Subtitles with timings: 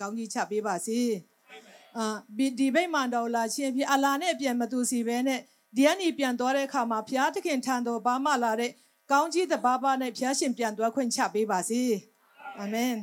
[0.00, 1.00] ကောင်းကြီးချပေးပါစေ
[1.96, 2.06] အာ
[2.38, 5.40] ဒီဒီဘိတ်မှန်တော်လာခြင်းဖြစ်အလာနဲ့ပြန်မသူစီပဲနဲ့
[5.76, 8.70] ဒီကနေ့ပြန်သွားတဲ့အခါမှာဘုရားသခင်ထံတော်ဘာမှလာတဲ့
[9.10, 11.82] ကောင်းကြီးတဘာဘာနဲ့ဘုရားရှင်ပြန်သွားခွင့်ချပေးပါစေ
[12.58, 12.94] အာမင်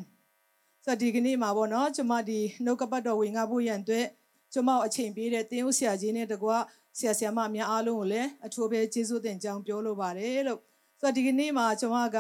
[0.84, 4.08] ဆိုတော့ဒီကနေ့မှာပေါ့နော်ကျွန်မဒီနှုတ်ကပတ်တော်ဝင်ငါဖို့ရန်အတွက်
[4.54, 6.58] ကျွန်မအချိန်ပေးတဲ့တင်းဦးဆရာကြီးနဲ့တကွာ
[6.98, 10.60] ဆရာဆရာမများအားလုံးကိုလည်းအထူးပဲကျေးဇူးတင်ကြောင်းပြောလိုပါတယ်လို့
[11.00, 12.18] ဆိုတော့ဒီကနေ့မှာကျွန်မက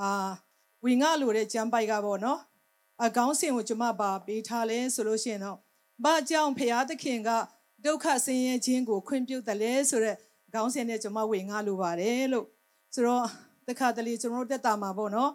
[0.00, 0.10] အာ
[0.84, 2.40] ဝင်ငါလိုတဲ့ကျမ်းပိုက်ကပေါ့နော်
[3.04, 5.58] အကောင်းစင်ကိုကျွန်မပါပေးထားလဲဆိုလို့ရှိရင်တော့
[6.04, 7.30] ဘာကြောင့်ဖရာသခင်က
[7.84, 10.16] ဒုက္ခဆင်းရဲခြင်းကိုခွင့်ပြုတယ်လဲဆိုတော့
[10.54, 12.46] ခေါင်းစဉ်နဲ့ကျွန်မဝင်ငါလိုပါတယ်လို့
[12.94, 13.26] ဆိုတော့
[13.68, 15.30] တခါတလေကျွန်တော်တို့တက်တာမှာပေါ့နော်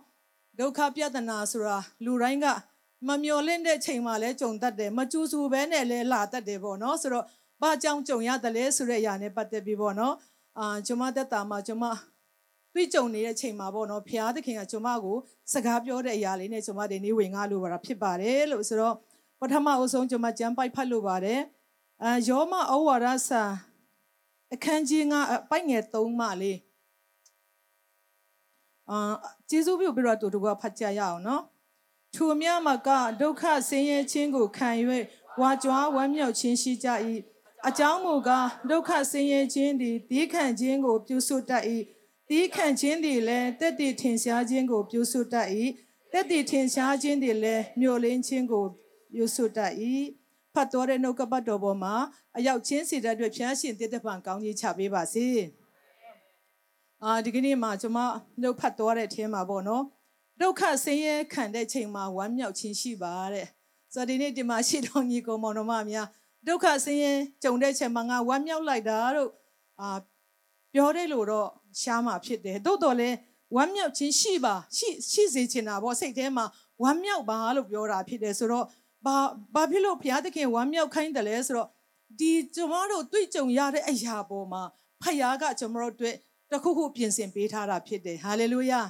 [0.60, 2.46] ဒုက္ခပြဿနာဆိုတာလူတိုင်းက
[3.08, 7.26] မမျော်လင့်တဲ့ချိန်မှလည်းကြုံတတ်တယ်မကြိုးစူပဲနဲ့လည်းလာတတ်တယ်ပေါ့နော်ဆိုတော့
[7.62, 10.16] ဘာကြောင့်ကြုံရတယ်လဲဆိုတဲ့အရာနဲ့ပတ်သက်ပြီးပေါ့နော်
[10.60, 11.86] အာကျွန်မတက်တာမှာကျွန်မ
[12.74, 15.18] တွေ့ကြုံနေတဲ့ချိန်မှာပေါ့နော်ဖျားသခင်ကကျွန်မကို
[15.54, 18.96] စကားပြောတဲ့အရာလေးနဲ့ကျွန်မဒီနေ့ဝင်ငါလို့ပါတာဖြစ်ပါတယ်လို့ဆိုတော့
[19.40, 21.42] ပထမအဆုံးကျွန်မကြမ်းပိုက်ဖတ်လို့ပါတယ်
[22.04, 23.44] အာယောမဩဝါဒစာ
[24.54, 26.58] အခန်းကြီးငါပိုက်ငယ်3မှလေး
[28.90, 29.14] အာ
[29.50, 31.44] ကျေးဇူးပြုပြီးတော့တူတူကဖတ်ကြရအောင်နော်
[32.16, 32.90] ထိုမြမက
[33.22, 34.70] ဒုက္ခဆင်းရဲခြင်းကိုခံ၍
[35.42, 36.88] ဝါကြွားဝမ်းမြောက်ခြင်းရှိကြ၏
[37.68, 41.64] အကြောင်းမူကားဒုက္ခဆင်းရဲခြင်းသည်ဒီခံခြင်းကိုပြုစုတတ်၏
[42.34, 45.48] ဒီခံခြင်းသည်လည်းတက်တည်ထင်ရှားခြင်းကိုပြုစုတတ်၏
[46.12, 48.66] တက်တည်ထင်ရှားခြင်းသည်လည်းမြို့လင်းခြင်းကို
[49.14, 49.74] ပြုစုတတ်၏
[50.54, 51.96] ဖတ်တော်တဲ့နှုတ်ကပတ်တော်ပေါ်မှာ
[52.38, 55.28] အရောက်ချင်းစီတဲ့အတွက်ဖျားရှင်တည်တဲ့ပံကောင်းကြီးချပေးပါစေ
[57.04, 58.00] အာဒီကနေ့မှာကျွန်မ
[58.42, 59.84] နှုတ်ဖတ်တော်တဲ့အထင်းမှာပေါ့နော်
[60.42, 63.48] ဒုက္ခဆင်းရဲခံတဲ့ချိန်မှာဝမ်းမြောက်ခြင်းရှိပါတဲ့
[63.94, 66.08] ဆိုတော့ဒီနေ့ဒီမှာရှိတော်ညီကောင်မောင်တော်မများ
[66.48, 69.30] ဒုက္ခဆင်းရဲကြုံတဲ့ချိန်မှာငါဝမ်းမြောက်လိုက်တာတို့
[69.82, 69.90] အာ
[70.74, 71.50] ပြောတဲ့လို့တော့
[71.82, 73.10] ရှားမှာဖြစ်တယ်တိုးတော်လဲ
[73.56, 76.46] ဝမ်းမြောက်ခြင်းရှိပါရှိရှိစေချင်တာပေါ့စိတ်ထဲမှာ
[76.84, 78.66] ဝမ်းမြောက်ပါလို့ပြောတာဖြစ်တယ်ဆိုတော့
[79.06, 79.18] ဘာ
[79.54, 81.70] ဘာဖြစ်လို့ဘုရားသခင်ဝမ်းမြောက်ခိုင်းတယ်လဲဆိုတော့
[82.20, 84.64] ဒီကျွန်တော်တို့တွေ့ကြုံရတဲ့အရာပေါ်မှာ
[85.02, 86.16] ဖခင်ကကျွန်တော်တို့အတွက်
[86.52, 88.82] တခုခုပြင်ဆင်ပေးထားတာဖြစ်တယ်ဟာလေလုယာ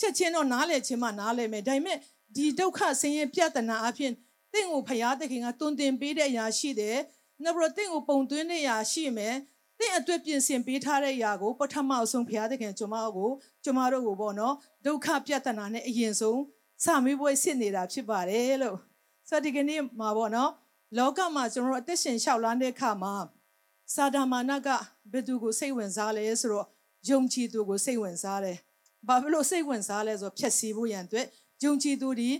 [0.00, 1.98] ချက်ချင်းတော့နားလေချင်းမှနားလေမယ်ဒါပေမဲ့
[2.36, 4.12] ဒီဒုက္ခဆင်းရဲပြဿနာအဖြစ်
[4.52, 6.98] တင့်ကိုဖရာသခင်ကတွင်တင်ပေးတဲ့အရာရှိတယ်
[7.42, 9.34] နောက်ပြီးတော့တင့်ကိုပုံသွင်းတဲ့အရာရှိမယ်
[9.78, 13.30] တင့်အတွက်ပြင်ဆင်ပေးထားတဲ့အရာကိုပထမအဆုံးဖရာသခင်ကျွန်မကို
[13.64, 14.54] ကျွန်မတို့ကိုပေါ့နော်
[14.84, 16.40] ဒုက္ခပြဿနာနဲ့အရင်ဆုံး
[16.84, 18.78] စမေးပွဲစစ်နေတာဖြစ်ပါတယ်လို့
[19.28, 20.50] ဆိုတော့ဒီကနေ့မှာပေါ့နော်
[20.98, 23.14] လောကမှာကျွန်တော်တို့အသက်ရှင်လျှောက်လန်းတဲ့အခါမှာ
[23.94, 24.68] စာဒမာနက
[25.12, 26.66] ဘယ်သူကိုစိတ်ဝင်စားလဲဆိုတော့
[27.08, 28.58] ယုံကြည်သူကိုစိတ်ဝင်စားတယ်
[29.06, 31.26] ဘာဖြစ်လို့စိတ်ဝင်စားလဲဆိုတော့ဖြက်စီးဖို့ရန်အတွက်
[31.64, 32.30] ယုံကြည်သူဒီ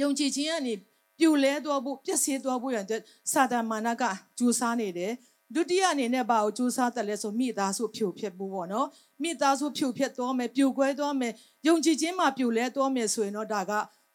[0.00, 0.74] ယုံကြည်ခြင်းကနေ
[1.18, 3.02] ပြိုလဲသွားဖို့ပျက်စီးသွားဖို့ရန်အတွက်
[3.32, 4.02] စာတမာနက
[4.38, 5.12] ကြိုးစားနေတယ်
[5.54, 8.86] ဒုတိယအနေနဲ့ဘာကိုကြိုးစားတယ်လဲဆိုမိသားစုဖြိုဖျက်ဖို့ပေါ့နော်
[9.22, 11.32] မိသားစုဖြိုဖျက်သွားမယ်ပြိုကွဲသွားမယ်
[11.66, 13.72] ယုံကြည်ခြင်းမှာပြိုလဲသွားမယ်ဆိုရင်တော့ဒါက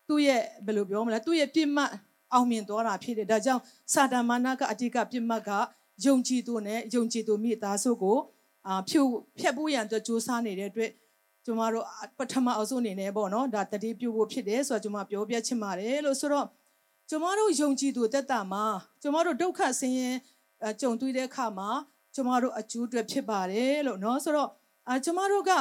[0.07, 1.91] သူ့ရဲ့ဘယ်လိုပြောမလဲသူ့ရဲ့ပြစ်မှတ်
[2.33, 3.61] အောင်မြင်သွားတာဖြစ်တယ်ဒါကြောင့်
[3.93, 5.51] စာတမာနကအဓိကပြစ်မှတ်က
[6.05, 8.17] ယုံကြည်သူနဲ့ယုံကြည်သူမိသားစုကို
[8.67, 9.05] အာဖြို
[9.39, 10.91] ဖျက်ဖို့ရန်အတွက်ကြိုးစားနေတဲ့အတွက်
[11.45, 11.85] ကျမတို့
[12.17, 16.47] ပထမအဆုံးအနေနဲ့ပေါ့နော်ဒါတတိပြုဖို့ဖြစ်တယ်ဆိုတော့ကျမပြောပြချင်ပါတယ်လို့ဆိုတော့
[17.09, 18.65] ကျမတို့ယုံကြည်သူတက်တာမှာ
[19.01, 20.09] ကျမတို့ဒုက္ခဆင်းရဲ
[20.81, 21.69] ကြုံတွေ့တဲ့အခါမှာ
[22.15, 24.49] ကျမတို့အကျိုးအတွက်ဖြစ်ပါတယ်လို့နော်ဆိုတော့
[24.89, 25.51] အာကျမတို့က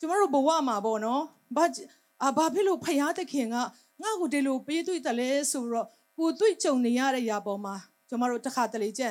[0.00, 1.22] ကျမတို့ဘဝမှာပေါ့နော်
[1.56, 1.64] ဘာ
[2.22, 3.56] အာဘာဖြစ်လို့ဖယားသခင်က
[4.02, 5.86] ငါ့ကိုဒီလိုပေးတွေ့တယ်လဲဆိုတော့
[6.18, 7.74] ကိုတွေ့ကြုံနေရတဲ့ຢာပေါ်မှာ
[8.08, 9.08] ကျမတို့တစ်ခါတလေကြံ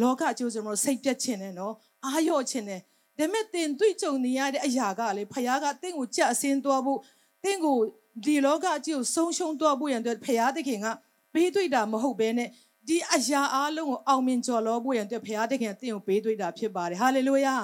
[0.00, 1.74] လောကအကျိုးကျမတို့စိတ်ပြတ်ခြင်းနဲ့နော်
[2.04, 2.84] အာရော့ခြင်းနဲ့ဒါ
[3.18, 7.00] ပေမဲ့တင်တွေ့ကြုံနေရတဲ့အရာကလေဖခင်ကတင့်ကိုကြက်အစင်းသွားဖို့
[7.44, 7.78] တင့်ကို
[8.24, 10.86] ဒီလောကအကျိုးဆုံးရှုံးသွားဖို့ရန်အတွက်ဖခင်သခင်က
[11.34, 12.48] ဘေးတွေ့တာမဟုတ်ဘဲနဲ့
[12.90, 17.54] ဒီအရာအလုံးကိုအောင်မြင်ကျော်လောဖို့ရန်အတွက်ဖခင်သခင်တင့်ကိုဘေးတွေ့တာဖြစ်ပါတယ်ဟာလေလုယာ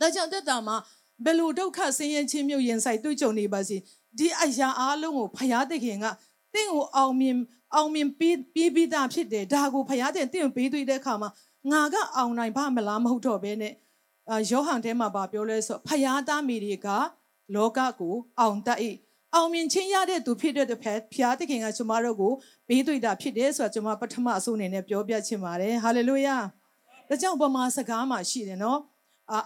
[0.00, 0.76] ဒါကြောင့်တက်တာမှာ
[1.24, 3.76] ဘယ်လိုဒုက္ခဆင်းရဲခြင်းမျိုးရင်ဆိုင်တွေ့ကြုံနေပါစေ
[4.18, 6.06] ဒီအရာအလုံးကိုဖခင်သခင်က
[6.54, 7.36] တင့်ကိုအောင်မြင်
[7.74, 11.30] အောင်မြင်ပြီးပြီးပြီးသားဖြစ်တယ်ဒါကိုဖခင်သခင်တင့်ကိုဘေးတွေ့တဲ့အခါမှာ
[11.72, 13.72] ငါကအောင်နိုင်ပါမလားမဟုတ်တော့ဘဲနဲ့
[14.50, 16.88] ယောဟန်ထဲမှာဗာပြောလဲဆိုဖယားသားမိတွေက
[17.54, 18.78] လောကကိုအောင်တတ်၏
[19.34, 20.84] အောင်မြင်ခြင်းရတဲ့သူဖြစ်တဲ့ဖ
[21.14, 22.32] ဖျားသခင်ကကျွန်မတို့ကို
[22.68, 26.36] ပေးတွေ့တာဖြစ်တယ်ဆိုတာကျွန်မပထမအဆုံးအနေနဲ့ပြောပြချင်ပါတယ်ဟာလေလုယာ
[27.08, 28.78] ဒါကြောင့်ဗမာစကားမှာရှိတယ်နော်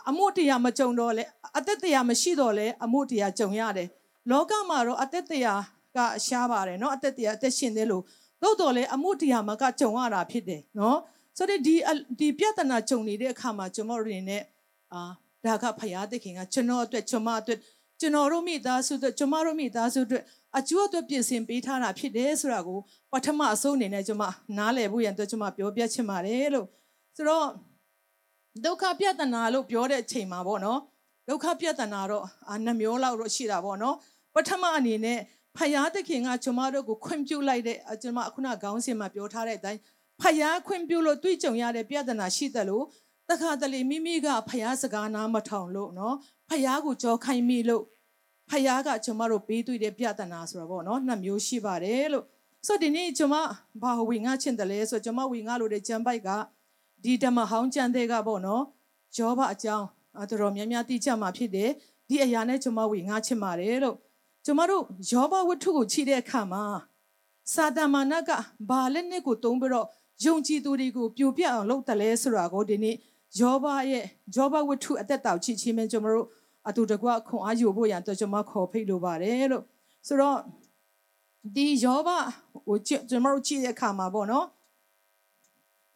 [0.08, 1.24] အမှုတရားမကြုံတော့လဲ
[1.58, 3.88] အသက်တရားမရှိတော့လဲအမှုတရားကြုံရတယ်
[4.30, 5.62] လောကမှာတော့အသက်တရား
[5.96, 8.02] ကရှားပါတယ်နော်အသက်တရားအသက်ရှင်တယ်လို့
[8.42, 10.98] သို့တော်လဲအမှုတရားမှာကကြုံရတာဖြစ်တယ်နော်
[11.36, 11.74] ဆိုတော့ဒီ
[12.18, 14.42] ဒီပြဿနာကြုံနေတဲ့အခါမှာကျွန်တော်တို့အနေနဲ့
[14.92, 15.02] အာ
[15.44, 17.58] ဒါကဖယားသခင်ကကျွန်တော်အတွက်ကျွန်မအတွက်
[18.00, 20.22] ကျွန်တော်တို့မိသားစုအတွက်ကျွန်မတို့မိသားစုအတွက်
[20.58, 22.78] အကျိုးအတွက်ပြင်ဆင်ပေးထားတာဖြစ်တယ်ဆိုတာကို
[23.12, 24.24] ပထမအဆုံးအနေနဲ့ကျွန်မ
[24.58, 26.66] နားလည်ဖို့ရန်အတွက်ကျွန်မပြောပြချင်ပါတယ်လို့
[27.16, 27.46] ဆိုတော့
[28.64, 30.80] ဒုက္ခပြဿနာလို့ပြောတဲ့အချိန်မှာပေါ့နော်
[31.28, 33.96] ဒုက္ခပြဿနာတော့အာနှမျိုးလောက်တော့ရှိတာပေါ့နော်
[34.34, 35.18] ပထမအနေနဲ့
[35.56, 39.80] ဖဖယားသခင်ကကျမတို့ကိုခွင့်ပြုလိုက်တဲ့ကျမအခုနခေါင်းစဉ်မှာပြောထားတဲ့အတိုင်း
[40.20, 42.84] ဖယားခွင့်ပြုလို့တွေ့ကြုံရတဲ့ပြဿနာရှိတယ်လို့
[43.30, 46.16] တခါတလေမိမိကဖယားစကားနားမထောင်လို့နော်
[46.48, 47.84] ဖယားကိုကြောခိုင်းမိလို့
[48.50, 52.24] ဖယားကကျမတို့ပေးတွေ့တဲ့ပြဿနာဆိုတော့ဗောနော်နှစ်မျိုးရှိပါတယ်လို့
[52.66, 53.34] ဆိုတော့ဒီနေ့ကျမ
[53.82, 56.28] ဘာဝင်ငါချင်းတယ်လဲဆိုတော့ကျမဝင်ငါလို့တဲ့ကျမ်းပိုက်က
[57.04, 58.64] ဒီဓမ္မဟောင်းကျမ်းတဲ့ကဗောနော်
[59.16, 59.86] ယောဘအကြောင်း
[60.16, 61.70] တော်တော်များများသိကြမှာဖြစ်တယ်
[62.08, 63.96] ဒီအရာနဲ့ကျမဝင်ငါချင်ပါတယ်လို့
[64.44, 66.64] ကျမတို့ယောဘဝတ္ထုကိုခြိတဲ့အခါမှာ
[67.54, 68.30] စာတမန်က
[68.68, 69.86] ဘာလက်နဲ့ကိုတုံးပြီးတော့
[70.24, 72.96] ယုံကြည်သူတွေကိုပြိုပြအောင်လုပ်တယ်လဲဆိုတာကိုဒီနေ့
[73.40, 74.04] ယောဘရဲ့
[74.36, 76.26] ယောဘဝတ္ထုအသက်တောက်ချစ်ခြင်းပဲကျမတို့
[76.68, 79.64] အတူတကွခွန်အားယူဖို့ရန်တော့ကျမခေါ်ဖိတ်လိုပါတယ်လို့
[80.06, 80.38] ဆိုတော့
[81.54, 82.08] ဒီယောဘ
[82.68, 82.78] ကို
[83.10, 84.46] ကျမတို့ကြည့်တဲ့အခါမှာပေါ့နော်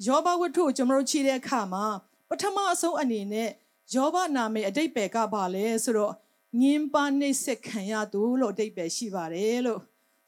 [0.06, 1.84] ယောဘဝတ္ထုကိုကျမတို့ကြည့်တဲ့အခါမှာ
[2.29, 3.49] ပထမအဆုံးအနေနဲ့
[3.94, 6.14] ယောဘနာမည်အတိတ်ပဲကပါလဲဆိုတော့
[6.61, 9.81] ငင်းပါနှိမ့်ဆက်ခံရသူလို့အတိတ်ပဲရှိပါတယ်လို့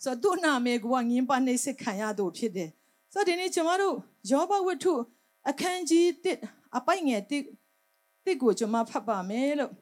[0.05, 2.71] ဆိုတော့သူ့နာမည်ကငင်းပါနှိမ့်ဆက်ခံရသူဖြစ်တယ်
[3.13, 3.97] ဆိုတော့ဒီနေ့ကျမတို့
[4.31, 4.95] ယောဘဝတ္ထု
[5.51, 7.32] အခန်းကြီး1 အပိုင်ငယ်1
[8.26, 9.74] 1ကိုကျမဖတ်ပါမယ်လို့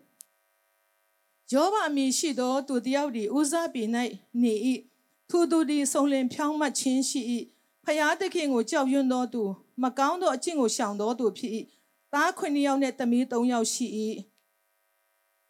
[1.54, 3.84] ယောဘအမည်ရှိသောသူတယောက်ဒီဦးစားปี၌
[4.42, 4.54] နေ၏
[5.30, 7.22] ထိုသူသည်စုံလင်ဖြောင်းမှတ်ခြင်းရှိ၏
[7.86, 9.44] ဖျားသခင်ကိုကြောက်ရွံ့သောသူ
[9.84, 11.52] မကောင်းသောအကျင့်ကိုရှောင်သောသူဖြစ်၏
[12.14, 13.88] သားခွင်ယောက်နဲ့သမီး၃ယောက်ရှိ၏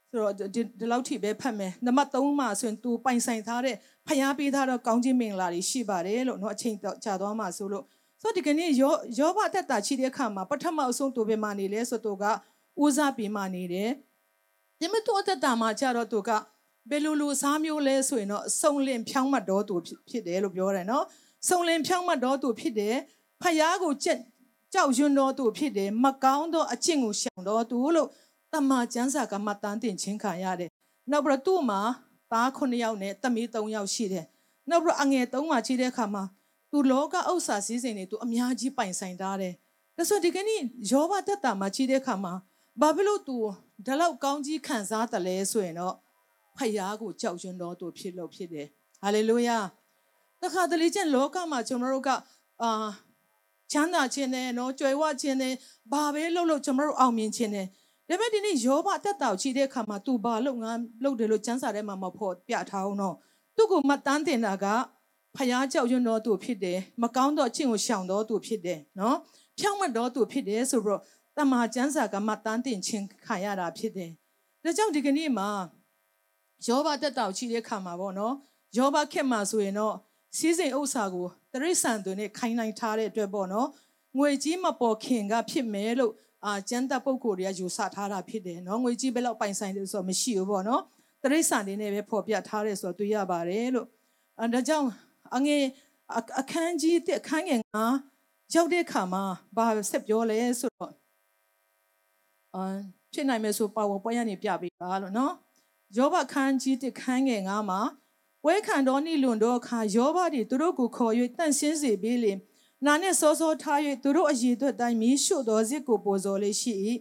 [0.10, 3.76] ဆိုတော့ဒီလောက်ထိပဲဖတ်မယ်နံပါတ်3မှာဆိုရင်သူပိုင်ဆိုင်ထားတဲ့
[4.08, 7.86] ဖျားပေးထားတော့ကောင်းခြင်းမင်္ဂလာတွေရှိပါတယ်လို့เนาะအချိန်ကြာသွားမှာဆိုလို့
[8.23, 12.25] ဆိုတော့ဒီကနေ့ယောယောဘတက်တာရှိတဲ့အခါမှာပထမအဆုံးသူပဲမှနေလဲဆိုတော့က
[12.83, 13.91] ဦးစားပြီးမှနေတယ်
[14.79, 16.31] ဒီမတော်တက်တာမှာကြတော့သူက
[16.91, 19.75] ဘယ်လိုလိုစားမျိုးလဲဆိုရင်တော့စုံလင်ဖြောင်းမှတ်တော်သူ
[20.09, 21.05] ဖြစ်တယ်လို့ပြောတယ်နော်
[21.49, 22.97] စုံလင်ဖြောင်းမှတ်တော်သူဖြစ်တယ်
[23.43, 24.19] ဖယားကိုကြက်
[24.73, 28.09] ကြောက်ရွံ့တော်သူဖြစ်တယ်မကောင်းသောအကျင့်ကိုရှောင်တော်သူလို့
[28.53, 30.71] တမန်ကျမ်းစာကမှတန်းတင်ချင်းခံရတယ်
[31.11, 31.81] နောက်ပြီးတော့သူ့မှာ
[32.33, 34.27] သား9ယောက်နဲ့သမီး3ယောက်ရှိတယ်
[34.71, 36.25] နောက်ပြီးတော့အငယ်3မှာကြီးတဲ့အခါမှာ
[36.73, 39.55] သူလောကဥစ္စာစည်းစိမ်တွေသူအများကြီးပိုင်ဆိုင်ထားတယ်
[39.97, 40.61] ဒါဆိုဒီကနေ့
[40.91, 42.35] ယောဘတက်တာမှာကြီးတဲ့အခါမှာ
[42.81, 43.37] ဘာဖြစ်လို့သူ
[43.87, 45.95] ဒီလောက်ကောင်းကြီးခံစားတယ်လဲဆိုရင်တော့
[46.57, 48.67] ဖယားကိုကြောက်ရွံ့တော်သူဖြစ်လို့ဖြစ်တယ်
[49.03, 49.59] ဟာလေလုယာ
[50.43, 52.11] တခါတလေကျင့်လောကမှာကျွန်တော်တို့က
[52.63, 52.71] အာ
[53.73, 55.55] ချမ်းသာခြင်းနဲ့နော်ကြွယ်ဝခြင်းနဲ့
[55.93, 57.67] ဘာပဲလုပ်လို့ကျွန်တော်တို့အောင်မြင်ခြင်းနဲ့
[58.09, 63.17] ဒါပေမဲ့ဒီနေ့ယောဘတက်တောက်ချီတဲ့အခါမှာ तू ဘာလုပ်ငန်းလုပ်တယ်လို့စံစာထဲမှာမဖို့ပြထားအောင်နော်
[63.57, 64.67] သူ့ကိုမတန်းတင်တာက
[65.37, 69.17] ဖယားကြောက်ရွံ့တော်သူဖြစ်တယ်မကောင်းသောအချင်းကိုရှောင်တော်သူဖြစ်တယ်နော်
[69.59, 71.03] ဖြောင့်မတ်တော်သူဖြစ်တယ်ဆိုပြီးတော့
[71.37, 74.11] တမန်ကျမ်းစာကမှတန်းတင်ခြင်းခံရတာဖြစ်တယ်
[74.63, 75.49] ဒါကြောင့်ဒီကနေ့မှာ
[76.67, 78.35] ယောဘတက်တောက်ချီတဲ့ခါမှာပေါ့နော်
[78.77, 79.95] ယောဘခက်မှာဆိုရင်တော့
[80.37, 83.69] စီးစိမ်ဥစ္စာကိုတရိษံတွေနဲ့ခိုင်းနိုင်ထားတဲ့အတွက်ပေါ့နော်
[84.19, 86.13] ငွေကြီးမပေါ်ခင်ကဖြစ်မယ်လို့
[86.47, 90.83] အာကျန်းတပ်ပုဂ္ဂိုလ်တွေကယူဆထားတာဖြစ်တယ်နော်ငွေကြီးဘယ်လောက်ပိုင်ဆိုင်တယ်ဆိုတော့မရှိဘူးပေါ့နော်
[91.23, 93.87] တရိษံတွေနဲ့ပဲဖော်ပြထားတယ်ဆိုတော့တွေ့ရပါတယ်လို့
[94.41, 94.89] အဲဒါကြောင့်
[95.37, 95.63] အငယ်
[96.41, 97.77] အခန်းကြီးတဲ့အခန်းငယ်က
[98.55, 99.25] ရောက်တဲ့ခါမှာ
[99.57, 100.93] ဘာဆက်ပြောလဲဆိုတော့
[102.55, 102.65] အာ
[103.13, 105.35] ဖြစ်နိုင်မယ်ဆိုပါဝါပွဲရနေပြပေးပါလို့နော်
[105.97, 107.81] ယောဘခန်းကြီးတစ်ခန်းငယ်ငါမှာ
[108.43, 112.33] ပွဲခံတော်နိလွန်တော်အခါယောဘသည်သူတို့ကိုခေါ်၍တန့်ရှင်းစေပြီးလေ
[112.85, 116.75] နာနှင့်စောစောထား၍သူတို့အည်သွက်တိုင်းမီးရှို့တော်စစ်ကိုပေါ်စော်လေးရှိ၏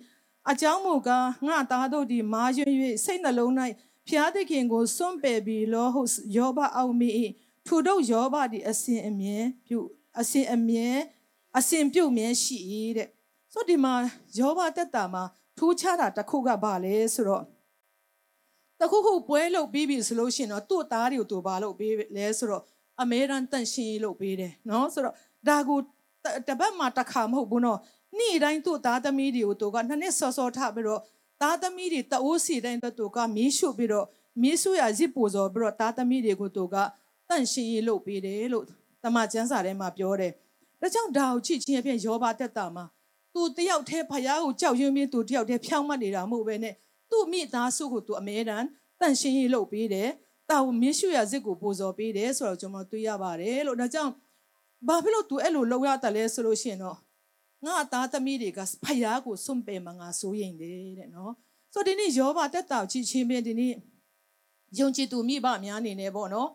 [0.50, 2.64] အကြောင်းမူကားငါသားတို့သည်မာရွ၍
[3.06, 3.54] စိတ်နှလုံး၌
[4.08, 6.02] ဖျားသခင်ကိုစွန့်ပယ်ပြီးလောဟု
[6.36, 7.10] ယောဘအောက်မိ၏
[7.68, 9.38] ထိုတို့ယောဘသည်အစဉ်အမြဲ
[9.68, 9.80] ပြု
[10.20, 10.90] အစဉ်အမြဲ
[11.58, 12.58] အစဉ်ပြုတ်မြဲရှိ၏
[12.98, 13.10] တဲ့
[13.54, 13.94] ဆိုဒီမှာ
[14.40, 15.24] ယောဘတက်တာမှာ
[15.58, 17.44] ထူးခြားတာတစ်ခုကဘာလဲဆိုတော့
[18.80, 22.64] တခုခုပွဲလုပ်ပြီးပြီဆိုလို့ရှိရင်တော့သူ့သားတွေကိုသူဘာလုပ်ပေးလဲဆိုတော့
[23.02, 25.16] အမေရန်တန့်ရှင်းရေးလုပ်ပေးတယ်နော်ဆိုတော့
[25.48, 25.80] ဒါကို
[26.48, 27.80] တပတ်မှာတစ်ခါမဟုတ်ဘူးနော်
[28.18, 31.02] နေ့တိုင်းသူ့သားသမီးတွေကိုသူကနှစ်နှစ်စောစောထပြီးတော့
[31.42, 34.06] သားသမီးတွေတအိုးစီတိုင်းတော့သူကမီးရှို့ပြီးတော့
[34.42, 36.76] မီးဆွရဇစ်ပူဇော်ပြီးတော့သားသမီးတွေကိုသူက
[37.32, 38.66] တန့်ရှင်းရေးလုပ်ပေးတယ်လို့
[39.04, 40.32] တမန်ကျမ်းစာထဲမှာပြောတယ်
[40.82, 42.86] ဒါကြောင့်ဒါကိုချစ်ချင်းအဖြစ်ယောဘတက်တာမှာ
[43.34, 46.76] သူတယောက်တည်းဖယားကိုကြောက်ရွံ့ပြီးသူတယောက်တည်းဖြောင်းမနေတာမဟုတ်ပဲနဲ့
[47.10, 48.66] သူ့မိသားစုကိုသူအမြဲတမ်း
[49.00, 50.10] တန့်ရှင်းရေးလုပ်ပေးတယ်
[50.50, 54.12] တာဝမင်းရှုရဇစ်ကိုပူဇော်ပေးတယ်ဆိုတော့ကျွန်တော်တွေ့ရပါတယ်လို့ဒါကြောင့်
[54.88, 56.98] ဘာဖြစ်လို့ तू အဲ့လိုလုပ်ရတယ်လဲဆိုလို့ရှိရင်တော့
[57.66, 61.34] ငါသားသမီးတွေကဖယားကိုစွန့်ပယ်မှာငါစိုးရိမ်တယ်တဲ့နော်
[61.74, 63.74] ဆိုတော့ဒီနေ့ယောဘတက်တာချီချင်းပင်ဒီနေ့
[64.80, 66.50] ယုံကြည်သူမိဘများအနေနဲ့ပေါ့နော်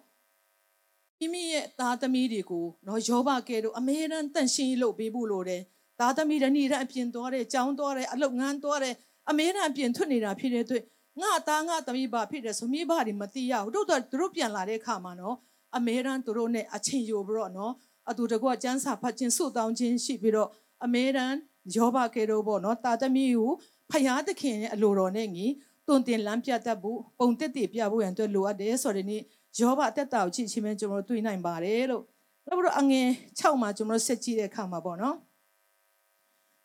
[1.20, 5.62] မိမိရဲ့သားသမီးတွေကိုနော်ယောဘကဲတော့အမေရန်တန့်ရှင်းလုပ်ပေးဖို့လိုတယ်
[6.00, 8.94] သားသမီးတွေနေ့တိုင်းအပြင်သွားတယ်ကြောင်းသွားတယ်အလုပ်ငန်းသွားတယ်
[9.30, 10.84] အမေရန်အပြင်ထွက်နေတာဖြစ်တဲ့အတွက်
[11.22, 15.36] ငါသားငါသမီးပါဖြစ်တယ်ဆိုမိဘတွေမသိရဘူးတို့တော့သူတို့ပြန်လာတဲ့အခါမှာနော်
[15.76, 17.72] အမေရန်သူတို့နဲ့အချင်းယူပြီးတော့နော်
[18.10, 20.50] အတူတကွကျန်းစာဖတ်ခြင်းဆုတောင်းခြင်းရှိပြီးတော့
[20.84, 21.34] အမေရန်
[21.76, 23.52] ယောဘကေတို့ပေါ့နော်တာသမီးကို
[23.90, 25.46] ဖယားသခင်ရဲ့အလိုတော်နဲ့ညီ
[25.86, 29.22] တွင်တင်လမ်းပြတတ်ဖို့ပုံတက်တည်ပြဖို့ရန်အတွက်လိုအပ်တယ်ဆိုတဲ့နေ့
[29.60, 32.04] ယောဘအသက်တာကိုကြည့်ချင်းပဲကျွန်တော်တို့တွေ့နိုင်ပါတယ်လို့
[32.46, 33.08] နောက်ပြီးတော့အငယ်
[33.40, 35.16] 6မှာကျွန်တော်တို့ဆက်ကြည့်တဲ့အခါမှာပေါ့နော်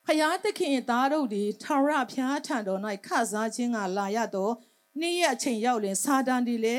[0.06, 4.54] ဖယားသခင်သားတို့သည်ထာဝရဘုရားထံတော်၌ခစားခြင်းကလာရတော့
[5.00, 6.78] နေ့ရက်အချိန်ရောက်ရင်စာတန်ဒီလေ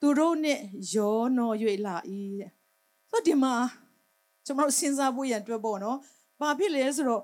[0.00, 0.60] သူတို့နဲ့
[0.94, 1.96] ရောနော်၍လာ၏
[2.40, 2.50] တဲ့
[3.10, 3.54] ဆိုဒီမှာ
[4.44, 5.98] ကျွန်တော်စဉ်းစားဖို့ရန်အတွက်ပေါ့နော်
[6.40, 7.22] ဘာဖြစ်လဲဆိုတော့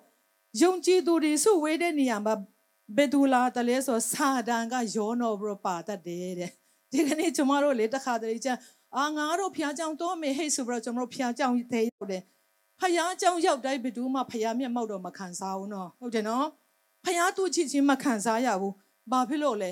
[0.62, 2.34] ယုံကြည်သူတွေစုဝေးတဲ့နေရာမှာ
[2.96, 6.52] ဘယ်သူလာတလဲဆိုစာတန်ကရောနော်ပြီးတော့ပါတတ်တယ်တဲ့
[6.92, 8.50] ဒီကနေ့ကျွန်တော်တို့လေတခါတလေကျ
[8.96, 12.22] အာငါတို့ဖျားကြောင်တော့မေဟိတ်ဆိုပြီးတော့ကျွန်တော်တို့ဖျားကြောင်သေးရောက်တယ်
[12.80, 16.46] ဖျားကြောင်ရောက်တိုင်းဘယ်သူမှဖျားမျက်မှောက်တော့မခံစားဘူးနော်ဟုတ်တယ်နော်
[17.04, 18.74] ဖျားသူချစ်ချင်းမခံစားရဘူး
[19.10, 19.70] ဘာဖြစ်လို့လဲ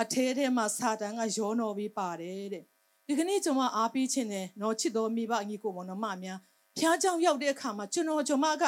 [0.00, 2.64] အထဲထဲမှာစာတန်ကရောနော်ပြီးပါတယ်တဲ့
[3.06, 6.38] ဒီကနေ့ကျွန်မအားပေးခြင်းနဲ့နော်ချစ်တော်မိဘအညီကိုမောင်နှမများ
[6.78, 8.64] ဖျားကြောင်ရောက်တဲ့အခါမှာကျွန်တော်ကျွန်မက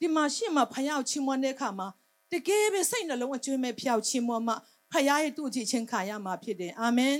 [0.00, 1.88] ဒီမှာရှင့်မှာဖျားကိုချီးမွမ်းတဲ့အခါမှာ
[2.32, 4.54] တကယ်ပဲစိတ်နှလုံးအကျွမ်းမဲ့ဖျားကိုချီးမွမ်းမှ
[4.92, 7.16] ဖခင်ရဲ့သူ့ကြည့်ချင်းခံရမှာဖြစ်တယ်အာမင်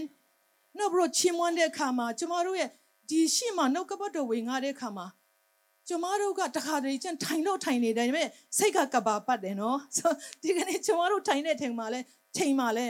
[0.79, 2.71] နောက်ပြီးတော့ချီးမွမ်းတဲ့အခါမှာကျမတို့ရဲ့
[3.09, 5.07] ဒီရှိမှနှုတ်ကပတ်တော်ဝင်ငါတဲ့အခါမှာ
[5.89, 10.13] ကျမတို့ကတခါတည်းကျန်ထိုင်တော့ထိုင်နေတယ်ဒါပေမဲ့စိတ်ကကဘာပတ်တယ်နော်ဆို
[10.43, 12.01] ဒီကနေ့ကျမတို့ထိုင်တဲ့ချိန်မှာလဲ
[12.37, 12.87] ချိန်မှာလဲ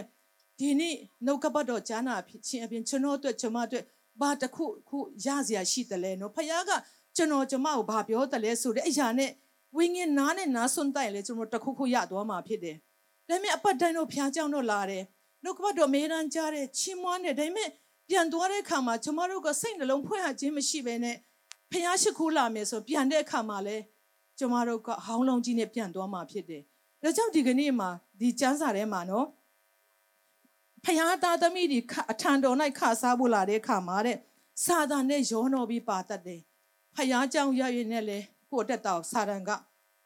[0.59, 0.95] ဒီနေ့
[1.27, 3.85] နှုတ်ကပတ်တော်ကြားနာဖြစ်ခြင်းအပြင်ကျွန်တော်အတွက်ကျမအတွက်
[4.21, 6.71] ဘာတစ်ခုခုရစရာရှိတယ်လဲနော်ဖခင်က
[7.17, 9.31] ကျွန်တော်ကျမကိုဘာပြောတယ်လဲဆိုတဲ့အရာနဲ့
[9.77, 12.77] ဝိညာဉ်နားနဲ့နားဆွန့်တိုက်လဲကျွန်တော်တခုခုရသွားမှာဖြစ်တယ်
[13.33, 15.05] ဒါပေမဲ့အပတ်တိုင်းတော့ဖျားကြောင်တော့လာတယ်
[15.45, 17.69] နှုတ်ကပတ်တော်မေးရန်ကြားတယ်ချီးမွမ်းတယ်ဒါပေမဲ့
[18.09, 21.17] ပြန်သွားတဲ့အခါမှာကျမတို့ကစိတ်နှလုံးဖွင့်ဟခြင်းမရှိဘဲနဲ့
[21.71, 23.77] ဖျားရှိခိုးလာမယ်ဆိုပြန်တဲ့အခါမှာလဲ
[24.39, 26.62] ကျမတို့ကဟောင်းလုံးကြီးနဲ့ပြန်သွားမှာဖြစ်တယ်
[27.03, 29.27] ဒါကြောင့်ဒီကနေ့မှာဒီကျမ်းစာထဲမှာနော်
[30.85, 31.79] ဖျားသားသမီးဒီ
[32.12, 34.19] အထံတော်၌ခစားဖို့လာတဲ့အခါမှာတဲ့
[34.65, 36.41] စာတန်နဲ့ရောတော်ပြီးပါတတ်တယ်
[36.97, 38.19] ဖျားကြောင်ရရနဲ့လဲ
[38.51, 39.51] ကိုယ့်တက်တော်စာတန်က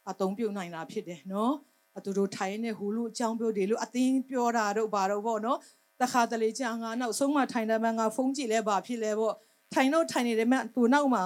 [0.09, 1.54] အသုံးပြုနိုင်တာဖြစ်တယ်နော်
[1.96, 5.58] အတူတူထိုင်နေဟူလို့အကြောင်းပြောတယ်လို့အသင်းပြောတာတော့ဘာတော့ပေါ့နော်
[6.02, 9.34] တခါတလေကြာငါနောက်ဆုံးမှထိုင်တယ်မှငါဖုန်းကြည့်လဲဘာဖြစ်လဲပေါ့
[9.74, 11.24] ထိုင်တော့ထိုင်နေတယ်မှသူနောက်မှာ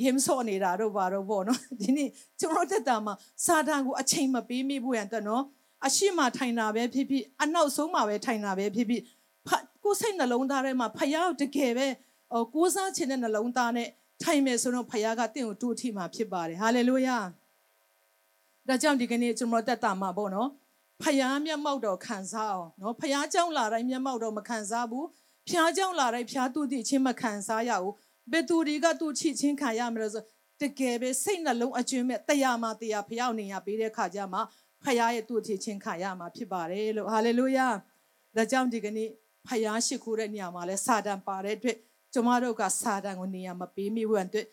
[0.00, 2.08] ဂိမ်းဆော့နေတာတော့ဘာတော့ပေါ့နော်ဒီနေ့
[2.40, 5.42] ကျွန်တော်တက်တာမှာစာတန်ကိုအချိန်မပေးမိဖို့ရန်အတွက်နော်
[5.86, 9.02] အရှိမထိုင်တာပဲဖြစ်ဖြစ်အနောက်ဆုံးမှာပဲထိုင်တာပဲဖြစ်ဖြစ်
[9.84, 11.86] ကိုယ်စိတ်နှလုံးသားထဲမှာဖယားတကယ်ပဲ
[12.32, 13.88] ဟိုကိုးစားခြင်းတဲ့နှလုံးသားနဲ့
[14.22, 17.18] ထိုင်မယ်ဆိုတော့ဖယားကတင့်ကိုတူအထိမှာဖြစ်ပါတယ်ဟာလေလုယာ
[18.68, 20.48] ဒါကြောင့်ဒီကနေ့ကျွန်တော်တက်တာမှာပေါ့နော်
[21.02, 25.06] ဖယားမျက်မှောက်တော်ခံစားအောင်နော်ဖယားကြောင့်လာတိုင်းမျက်မှောက်တော်မခံစားဘူး
[25.48, 27.94] ဖျားကြောင့်လာတိုင်းဖျားသူတိချင်းမခံစားရဘူး
[28.32, 30.24] ဘယ်သူတွေကသူချစ်ချင်းခံရမလို့ဆို
[30.60, 34.40] တကယ်ပဲစိတ်နှလုံးအကျွင်းမဲ့တရားမှတရားဖယားနေရပေးတဲ့ခါကျမှ
[34.84, 37.68] ဖယားရဲ့သူချစ်ချင်းခံရမှာဖြစ်ပါတယ်လို့ဟာလေလုယာ
[38.36, 39.08] ဒါကြောင့်ဒီကနေ့
[39.46, 41.76] ဖယားရှိခိုးတဲ့နေရာမှာလဲစာတန်ပါတဲ့အတွက်
[42.12, 44.46] ကျွန်မတို့ကစာတန်ကိုနေရာမပေးမိဘူးအတွက်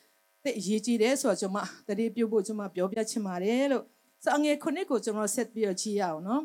[0.44, 3.86] တဲ့အရေးကြီးတယ်ဆိုတော့ကျွန်မတတိပြုဖို့ကျွန်မပြောပြချင်ပါတယ်လို့
[4.24, 6.44] ဆိုအငယ်ခုနှစ်ကိုကျွန်တော်ဆက်ပြီးတော့ကြည့်ရအောင်နော်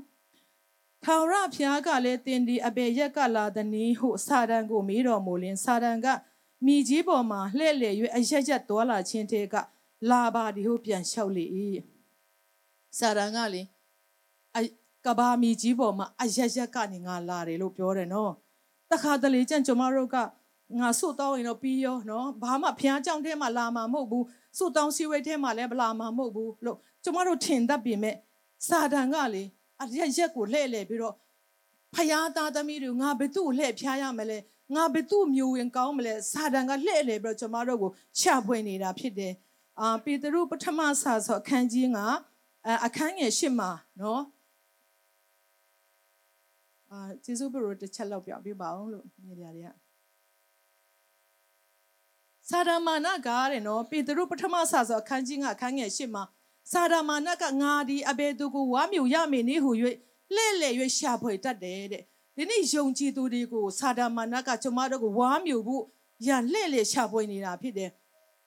[1.04, 6.06] ထာဝရဘုရားကလည်းတင်ဒီအဘေရက်ကလာသည်နီဟုစာတန်ကိုမေးတော်မူလင်စာတန်က
[6.66, 9.54] မိကြီးပေါ်မှာလှဲ့လေ၍အရက်ရက်တော်လာခြင်းတဲ့က
[10.10, 11.44] လာပါဒီဟုပြန်လျှောက်လေ၏
[12.98, 13.62] စာတန်ကလေ
[14.56, 14.60] အ
[15.06, 18.32] ကဘာမိကြီးပေါ်မှာအရက်ရက်ကနေငါလာတယ်လို့ပြောတယ်နော်
[18.90, 20.16] တခါတလေကျန်ကျွန်မတို့က
[20.80, 24.24] ငါဆုတ်တော့ရင်တော့ပြီးရောနော်ဘာမှဖျားကြောင်ထဲမှာလာမှာမဟုတ်ဘူး
[24.58, 28.16] ဆုတ်တောင်းစီဝဲထဲမှာလည်းမလာမှာမဟုတ်ဘူးလို့ ကျမတို့ထင်တတ်ပြင်မဲ့
[28.68, 29.42] စာတန်ကလေ
[29.82, 31.14] အရက်ရက်ကိုလှဲ့လှဲ့ပြီးတော့
[31.94, 34.38] ဖယားသားသမီးတွေငါဘယ်သူ့လှဲ့ဖျားရမလဲ
[34.74, 39.32] ငါဘယ်သူ့မျိုးဝင်ကောင်းမလဲစာတန်ကလှဲ့လှဲ့ပြီးတော့ကျမတို့ကိုချဖွေနေတာဖြစ်တယ်
[39.80, 41.98] အာပေတရုပထမဆာဆိုအခန်းကြီးက
[42.86, 43.70] အခန်းငယ်ရှစ်မှာ
[44.00, 44.22] နော်
[46.90, 49.70] အာကျေးဇူးပြုလို့တစ်ချက်လောက်ပြောပြပါအောင်လို့မြေပြတွေက
[52.50, 56.22] စာဒမာနကတဲ့နော်ပေတရုပထမဆာဆိုအခန်းကြီးကအခန်းငယ်ရှစ်မှာ
[56.72, 59.70] စာဒမာနကငါဒီအဘယ်သူကိုဝါမြူရမည်နည်းဟု၍
[60.34, 60.68] လှဲ့လေ၍
[60.98, 62.02] ရှာဖွေတတ်တယ်တဲ့
[62.36, 65.84] ဒီနေ့ယုံကြည်သူတွေကိုစာဒမာနကကျမတို့ကိုဝါမြူဖို့
[66.26, 67.90] ရလှဲ့လေရှာဖွေနေတာဖြစ်တယ်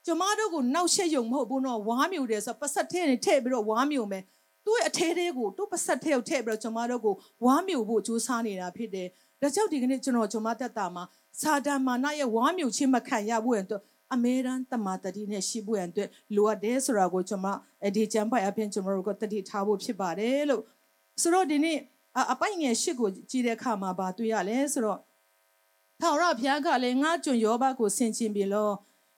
[0.05, 4.23] ကျမတို့ကိုနောက်ရှက်ယုံမဟုတ်ဘူးနော်ဝါမြူတယ်ဆိုပတ်ဆက်ထဲနဲ့ထည့်ပြီးတော့ဝါမြူမယ်
[4.65, 9.07] သူ့ရဲ့အထဲသေးကိုသူ့ပတ်ဆက်ထဲကိုထည့်ပြီးတော့ကျမတို့ကိုဝါမြူဖို့ကြိုးစားနေတာဖြစ်တယ်
[9.41, 11.03] ဒါကြောင့်ဒီကနေ့ကျွန်တော်ကျမတက်တာမှာ
[11.41, 13.81] စာဒမာနရဲ့ဝါမြူခြင်းမခံရဘူးရင်တော့
[14.13, 17.47] အမေရန်တမာတတိနဲ့ရှိဖို့ရန်အတွက်လိုအပ်တယ်ဆိုတာကိုကျွန်မ
[17.95, 20.63] ဒီကျမ်းပိုင်အပြင်ကျွန်တော်တို့ကတတိထားဖို့ဖြစ်ပါတယ်လို့
[21.21, 21.77] ဆိုတော့ဒီနေ့
[22.31, 24.99] အပိုင်ငယ်ရှစ်ကိုကြည့်တဲ့အခါမှာဗာတွေ့ရလဲဆိုတော့
[25.99, 28.71] ထာဝရဘုရားကလည်းငါကျွန်ယောဘကိုဆင်ခြင်ပြီလော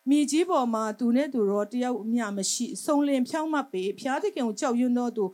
[0.10, 5.26] မိကြီးပေါ်မှာသူနဲ့သူတော့တယောက်မျှမရှိစုံလင်ဖြောင်းမှတ်ပေဘုရားသခင်ကိုကြောက်ရွံ့သောသူ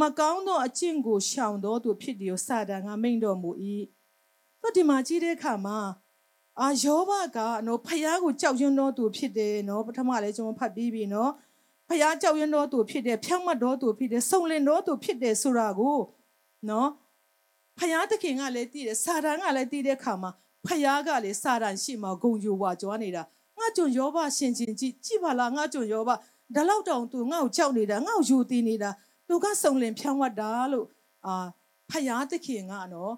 [0.00, 3.50] မကောင်းသောအကျင့်ကိုရှောင်သောသူဖြစ်တယ်စာတန်ကမိန့်တော်မူ၏
[4.60, 5.78] သူဒီမှာကြည့်တဲ့အခါမှာ
[6.60, 11.30] အာယောဘကနော်ဖယားကိုကြောက်ရွံ့တော်သူဖြစ်တယ်နော်ပထမလည်းကျွန်တော်ဖတ်ပြီးပြီနော်
[11.88, 15.98] ဖယားကြောက်ရွံ့တော်သူဖြစ်တယ်ဖြောင့်မတ်တော်သူဖြစ်တယ်စုံလင်တော်သူဖြစ်တယ်ဆိုတာကို
[16.68, 16.88] နော်
[17.78, 20.30] ဖယားသခင်ကလည်းသိတယ်စာတန်ကလည်းသိတဲ့အခါမှာ
[20.66, 23.22] ဖယားကလေစာတန်ရှိမှဂုံယူဝါကြွားနေတာ
[23.58, 26.10] ငါကျွန်ယောဘရှင်ချင်းကြည့်ကြည့်ပါလားငါကျွန်ယောဘ
[26.54, 28.90] ဒါလောက်တောင်သူငါ့ကိုကြောက်နေတာငါ့ကိုယူတည်နေတာ
[29.28, 30.86] သူကစုံလင်ဖြောင်းဝတ်တာလို့
[31.26, 31.34] အာ
[31.90, 33.14] ဖယားတခင်ကနော်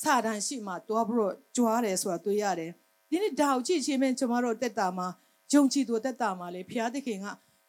[0.00, 2.70] စာတန်ရှိမှတွားပြီးတော့ကြွားတယ်ဆိုတာတွေ့ရတယ်
[3.10, 5.08] ဒီနေ့ဒါကိုကြည့်ချင်းမင်းကျွန်တော်တို့တက်တာမှာ
[5.52, 7.26] ယုံကြည်သူတက်တာမှာလေဖယားတခင်က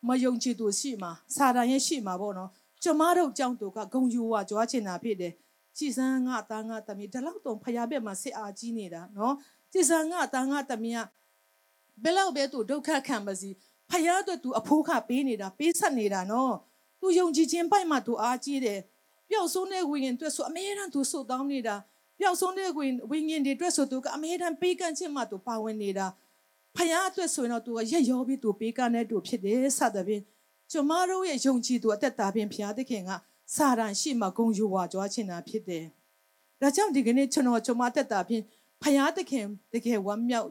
[0.07, 2.49] မယုံကြည်သူရှိမှစာတန်ရဲ့ရှိမှပေါ့နော်
[2.83, 5.33] ကျမတို့ကြောင့်သူကဂုံယူဝါကြွားချင်တာဖြစ်တယ်
[5.77, 9.35] ကြည်စမ်းငါသားငါသမီးဒီလောက်တော့ဖယားဘက်မှာစစ်အားကြီးနေတာနော်
[9.71, 10.99] ကြည်စမ်းငါသားငါသမီးက
[12.03, 13.49] ဘယ်လောက်ပဲသူဒုက္ခခံပါစီ
[13.89, 16.53] ဖယားတို့သူအဖိုးခပေးနေတာပေးဆက်နေတာနော်
[17.01, 18.79] သူယုံကြည်ခြင်းပိုက်မှသူအားကြီးတယ်
[19.29, 21.75] ပျောက်ဆုံးတဲ့ဝိညာဉ်အတွက်ဆိုအမေရန်သူဆုတ်တောင်းနေတာ
[22.19, 22.69] ပျောက်ဆုံးတဲ့
[23.11, 26.07] ဝိညာဉ်တွေအတွက်ဆိုသူကအမေရန်ပေးကမ်းခြင်းမှသူပါဝင်နေတာ
[26.75, 30.23] ဖယားအတွက်ဆိုရင်တော့သူကရက်ရောပြီးသူပေးကမ်းတဲ့သူဖြစ်တယ်စသဖြင့်
[30.71, 33.11] ကျမတို့ရဲ့ယုံကြည်သူအသက်တာဖြင့်ဘုရားသခင်က
[33.55, 35.85] စာရန်ရှိမှဂုံယူဝါကြွားချင်တာဖြစ်တယ်။
[36.61, 38.43] ဒါကြောင့်ဒီကနေ့ကျွန်တော်ကျမသက်တာဖြင့်
[38.83, 40.49] ဘုရားသခင်တကယ်ဝမ်းမြောက်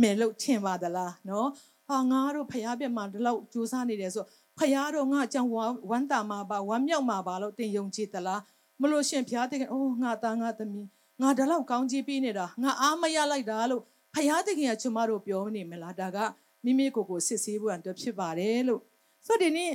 [0.00, 1.48] မယ်လို့ထင်ပါသလားနော်။
[1.88, 4.24] ဟာငါတို့ဘုရားပြတ်မှာဒီလောက်ကြိုးစားနေတယ်ဆို
[4.58, 5.50] ဖယားတော့ငါအကြောင်း
[5.90, 8.40] ဝမ်းတာမှာပါဝမ်းမြောက်မှာပါလို့တင်ယုံကြည်သလား
[8.80, 10.86] မလို့ရှင်ဘုရားသခင်အိုးငါသားငါသမီး
[11.20, 13.82] ငါဒီလောက်ကောင်းကြီးပေးနေတာငါအားမရလိုက်တာလို့
[14.14, 16.18] ဖယားသခင်ကကျွန်မတို့ပြောနေမလားဒါက
[16.64, 18.80] မိမိကိုယ်ကိုစစ်ဆေးဖို့အတွက်ဖြစ်ပါတယ်လို့
[19.26, 19.72] ဆိုဒီနေ့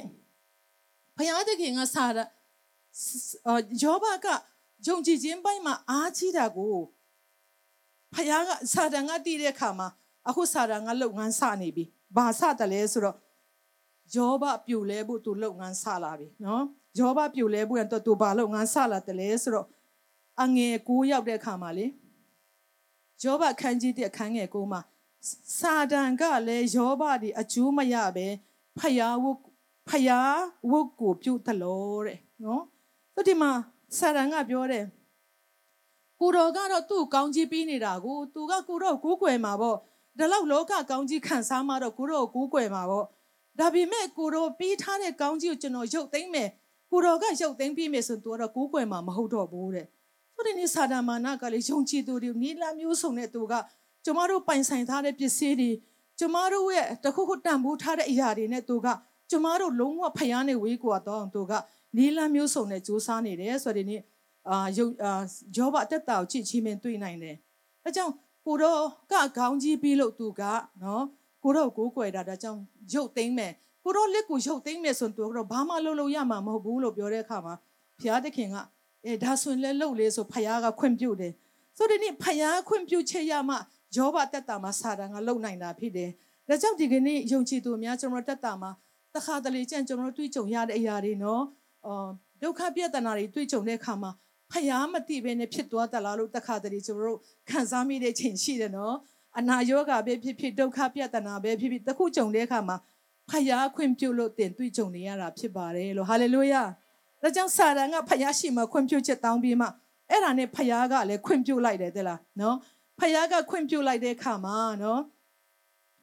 [1.17, 2.05] ဘုရားသခင်ကစာ
[3.83, 4.27] ယောဘက
[4.87, 6.75] ယုံကြည်ခြင်းပိုင်းမှာအားကြီးတာကို
[8.13, 9.87] ဘုရားကစာတန်ကတည်တဲ့အခါမှာ
[10.27, 11.83] အခုစာတန်ကလုပ်ငန်းစနေပြီ
[12.15, 13.17] ဘာစတယ်လဲဆိုတော့
[14.15, 16.63] ယောဘပြိုလဲဖို့သူလုပ်ငန်းစလာပြီနော်
[16.99, 19.67] ယောဘပြိုလဲဖို့ရတော့သူဘာလုပ်ငန်းစလာတယ်လဲဆိုတော့
[20.41, 21.87] အငယ်ကိုရောက်တဲ့အခါမှာလေ
[23.23, 24.81] ယောဘခန်းကြီးတဲ့အခန်းငယ်ကိုမှာ
[25.59, 28.27] စာတန်ကလည်းယောဘဒီအကျိုးမရပဲ
[28.77, 29.39] ဖယားဝုတ်
[29.89, 30.39] ဖယား
[30.71, 32.63] ဝုတ်ကိုပြုတ်တလို့တဲ့နော်
[33.13, 33.51] သူဒီမှာ
[33.97, 34.85] ဆာရန်ကပြောတယ်
[36.19, 39.77] ကိုတော်ကတော့သူ့ကောင်းကြီးပြီးနေတာကိုသူကကိုတော့ကိုးကွယ်မှာပေါ့
[40.19, 43.05] ဒါလောက်လောကကောင်းကြီးခံစားမှတော့ကိုတော့ကိုးကွယ်မှာပေါ့
[43.59, 46.49] ဒါပေမဲ့ကိုတော်ပြီးထားတဲ့ကောင်းကြီးကိုကျွန်တော်ရုပ်သိမ်းမယ်
[46.91, 49.87] ကိုတော်ကရုပ်သိမ်းပြီးမယ်ဆိုသူကတော့ကိုးကွယ်မှာမဟုတ်တော့ဘူးတဲ့
[50.39, 53.53] ဆိုတဲ့နေ့စာဒမာနကလည်းယုံကြည်သူတွေနီလာမျိုးစုံတဲ့သူက
[54.05, 55.71] ကျမတို့ပိုင်ဆိုင်ထားတဲ့ပစ္စည်းတွေ
[56.19, 58.87] ကျမတို့ရဲ့တခုခုတန်ဖိုးထားတဲ့အရာတွေနဲ့သူက
[59.31, 61.51] ကျမတို့လုံးဝဖျားနေဝေးကွာတော့သူက
[61.97, 64.01] နီလန်းမျိုးစုံနဲ့စူးစမ်းနေတယ်ဆိုတဲ့နေ့
[64.49, 65.21] အာယုအာ
[65.55, 67.35] ဂျောဘအသက်တာကိုကြည့်ချင်းမင်းတွေ့နိုင်တယ်။
[67.85, 68.13] အဲကြောင့်
[68.45, 70.41] ကိုတော့ကခေါင်းကြီးပြီးလို့သူက
[70.83, 71.03] နော်
[71.43, 72.61] ကိုတော့ကိုကိုွယ်တာဒါကြောင့်
[72.93, 77.53] ရုပ်သိမ်းမယ်ကိုတော့လက်ကိုရုပ်သိမ်းမယ်ဆိုသူကတော့ဘာမှလုပ်လို့ရမှာမဟုတ်ဘူးလို့ပြောတဲ့အခါမှာ
[77.99, 78.57] ဘုရားသခင်က
[79.05, 81.33] အဲဒါဆိုရင်လည်းလုပ်လေဆိုဖခင်ကခွင့်ပြုတယ်
[81.77, 83.55] ဆိုတဲ့နေ့ဖခင်ခွင့်ပြုချက်ရမှ
[83.95, 86.09] ဂျောဘတက်တာမှာစာတန်ကလုံနိုင်တာဖြစ်တယ်
[86.47, 88.71] ဒါကြောင့်ဒီကနေ့ယုံကြည်သူများကျွန်တော်တက်တာမှာ
[89.15, 91.43] တခါတလေကျန်ကျွန်တော်တွေ့ကြုံရတဲ့အရာတွေနော်
[91.85, 92.09] အော်
[92.41, 94.11] ဒုက္ခပြဿနာတွေတွေ့ကြုံတဲ့အခါမှာ
[94.51, 98.95] ဖျားမတိပဲနဲ့ဖြစ်သွားတလားလို့တခါတလေကျွန်တော်တို့ခံစားမိတဲ့ချိန်ရှိတယ်နော်
[99.37, 102.77] အနာရောဂါပဲဖြစ်ဖြစ်ဒုက္ခပြဿနာပဲဖြစ်ဖြစ်တခုကြုံတဲ့အခါမှာ
[103.29, 106.63] ဖျားခွင့်ပြုလို့တင်တွေ့ကြုံနေရတာဖြစ်ပါတယ်လို့ဟာလေလုယာ
[107.21, 109.67] ဒါကြောင့်စာရန်ကဖျားရှိမှခွင့်ပြုချက်တောင်းပြီးမှ
[110.09, 112.55] အဲ့ဒါနဲ့ဖျားကလည်းခွင့်ပြုလိုက်တယ်တဲ့လားနော်
[112.99, 115.01] ဖျားကခွင့်ပြုလိုက်တဲ့အခါမှာနော်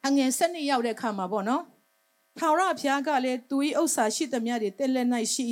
[0.05, 1.63] အငယ်၁၂ရောက်တဲ့အခါမှာပေါ့နော်
[2.37, 5.47] ထာဝရဘုရားကလည်းသူ၏ဥစ္စာရှိသမျှတွေတက်လက်၌ရှိ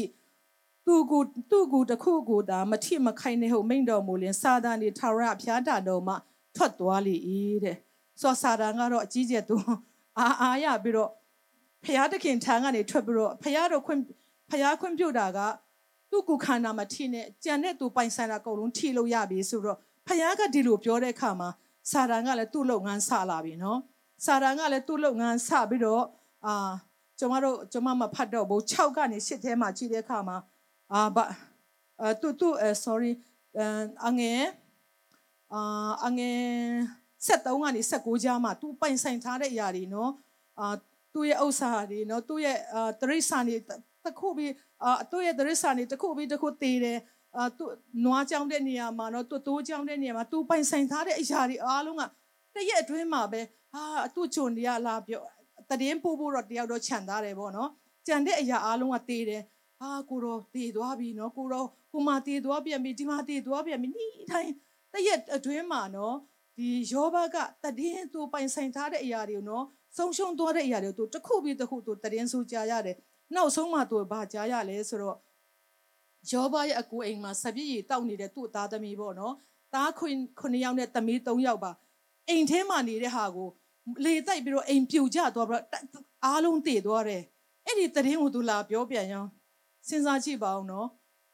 [0.85, 6.13] သူကိုသူ့ကိုတခုကိုသာမထိမခိုင်နေဟုမိန်တော်မူလင်စာဒန်ဒီထာဝရဘုရားတာတော်မှ
[6.55, 7.15] ထွက်သွားလေ၏
[7.63, 7.77] တဲ့
[8.21, 9.55] ဆိုစာဒန်ကတော့အကြီးကျယ်သူ
[10.19, 11.11] အာအာရပြီးတော့
[11.83, 13.99] ဘုရားသခင်ထံကနေထွက်ပြီးတော့ဘုရားတော်ခွင့်
[14.49, 15.39] ဘုရားခွင့်ပြုတာက
[16.11, 19.77] သူ့ကိုခန္ဓာမထိနဲ့ကြံတဲ့သူပိုင်ဆိုင်တာအကုန်လုံးထိလို့ရပြီဆိုတော့
[20.07, 21.49] ဘုရားကဒီလိုပြောတဲ့အခါမှာ
[21.91, 23.79] စာဒန်ကလည်းသူ့လုပ်ငန်းဆလာပြီနော်
[24.25, 26.03] စာဒန်ကလည်းသူ့လုပ်ငန်းဆပြီးတော့
[26.45, 26.71] အာ
[27.19, 30.37] ကျမတို့ကျမမဖတ်တော့ဘူး6ကနေ10ထဲမှာကြည့်တဲ့အခါမှာ
[30.93, 31.25] အာဘာ
[32.01, 33.11] အဲတူတူအဲ sorry
[34.07, 34.41] အငယ်
[35.53, 36.39] အာအငယ်
[37.27, 40.11] 73ကနေ79ကြားမှာသူပိုင်ဆိုင်ထားတဲ့အရာတွေနော်
[40.59, 40.75] အာ
[41.13, 42.57] သူ့ရဲ့ဥစ္စာတွေနော်သူ့ရဲ့
[43.01, 43.57] တရိษံတွေ
[44.07, 46.99] တခုပြီးအာသူ့ရဲ့တရိษံတွေတခုပြီးတခုတည်တယ်
[47.37, 47.63] အာသူ
[48.05, 52.03] နွားကြောင်းတဲ့နေရာမှာနော်သူတိုးကြောင်းတဲ့နေရာမှာသူပိုင်ဆိုင်ထားတဲ့အရာတွေအားလုံးက
[52.55, 53.41] တရက်အတွင်းမှာပဲ
[53.73, 53.83] ဟာ
[54.15, 55.21] သူ့ဂျွန်တွေကလာပြော
[55.69, 57.69] တည်င်းပို့ဖို့တော့တယောက်တော့ခြံသားတယ်ပေါ့နော်
[58.07, 59.41] ကြံတဲ့အရာအားလုံးကတည်တယ်
[59.79, 64.53] ဟာကိုတော့တည်သွားပြီနော်ကိုတော့ကိုမတည်သွားပြန်ပြီဒီမှာတည်သွားပြန်ပြီနီးတိုင်း
[64.93, 66.15] တရက်အတွင်းမှာနော်
[66.57, 67.37] ဒီယောဘက
[67.77, 69.65] တည်င်းသူပိုင်ဆိုင်ထားတဲ့အရာတွေကိုနော်
[69.97, 72.97] ဆုံးရှုံးသွားတဲ့အရာတွေကိုသူတစ်ခုပြီးတစ်ခုသူတည်င်းဆိုကြရတယ်
[73.33, 75.17] နောက်ဆုံးမှသူဘာကြားရလဲဆိုတော့
[76.31, 79.33] ယောဘရဲ့အကူအိမ်မှာစပြည့်ရီတောက်နေတဲ့သူ့သားသမီးပေါ့နော်
[79.73, 81.71] သားခွင်ခုနှစ်ယောက်နဲ့သမီး၃ယောက်ပါ
[82.29, 83.49] အိမ်ထဲမှာနေတဲ့ဟာကို
[84.03, 85.83] လေတိုက်ပြီးတော့အိမ်ပြူကျသွားပြီးတော့
[86.25, 87.23] အားလုံးတည်သွားတယ်
[87.65, 89.25] အဲ့ဒီတရင်ကိုသူလာပြောပြန်ရော
[89.87, 90.87] စဉ်းစားကြည့်ပါဦးနော်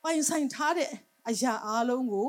[0.04, 0.90] ပိုင်ဆိုင်ထားတဲ့
[1.28, 2.28] အရာအားလုံးကို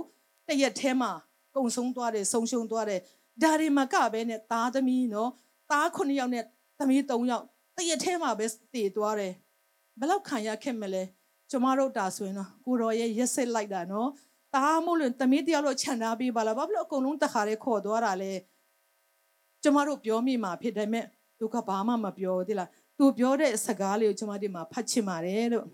[0.49, 1.11] တရက်ထဲမှာ
[1.57, 3.01] ကုံဆုံးသွားတယ်ဆုံးရှုံးသွားတယ်
[3.43, 5.31] ဒါတွေမကပဲနဲ့သားသမီးနော်
[5.71, 6.45] သား9ယောက်နဲ့
[6.79, 7.45] သမီး3ယောက်
[7.77, 9.33] တရက်ထဲမှာပဲတည်သွားတယ်
[9.99, 11.03] ဘယ်လောက်ခံရခဲ့မလဲ
[11.51, 14.09] ကျမတို့တာဆိုရင်တော့ကိုတော်ရဲ့ရက်စစ်လိုက်တာနော်
[14.55, 18.33] တားမို့လို့သမီးတယောက်လို့ခြံထားပေးပါလားဘာဖြစ်လို့အကုန်လုံးတခါလေးခေါ်သွားတာလဲ
[19.63, 21.05] ကျမတို့ပြောမိမှာဖြစ်တယ်မဲ့
[21.39, 25.67] သူကဘာမှမပြောသေးလားသူပြောတဲ့စကားလေးကိုကျမတို့မှာဖတ်ချင်ပါတယ်လို့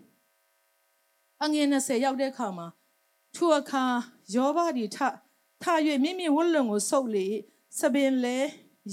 [1.42, 2.66] အငယ်20ရောက်တဲ့အခါမှာ
[3.34, 3.84] ထိုအခါ
[4.34, 4.98] ယောဘဒီထ
[5.62, 5.64] ထ၍
[6.04, 7.26] မိမိဝတ်လုံကိုဆုပ်လေ
[7.78, 8.36] စပင်လဲ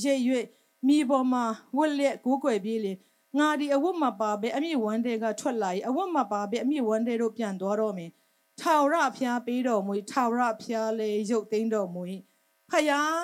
[0.04, 0.22] ရိတ်၍
[0.88, 1.44] မိပေါ်မှာ
[1.78, 2.94] ဝတ်လက်ကိုးကွယ်ပြေးလေ
[3.40, 8.12] ငါဒီအဝတ်မပါပဲအမိဝမ်းတဲကထွက်လာ၏အဝတ်မပါပဲအမိဝမ်းတဲတို့ပြန်သွားတော့မင်း
[8.62, 12.04] ထာဝရဖျားပေးတော်မူထာဝရဖျားလေရုပ်သိမ်းတော်မူ
[12.72, 13.20] ဖယား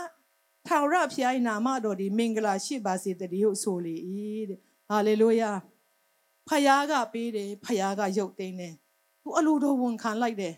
[0.68, 3.96] ထာဝရဖျား၏နာမတော်ဒီမင်္ဂလာရှိပါစေတည်းဟုဆိုလေ၏
[4.50, 5.52] တဲ့ဟာလေလုယာ
[6.48, 8.74] ဖယားကပေးတယ်ဖယားကရုပ်သိမ်းတယ်
[9.24, 10.56] သူအလိုတော်ဝန်ခံလိုက်တယ်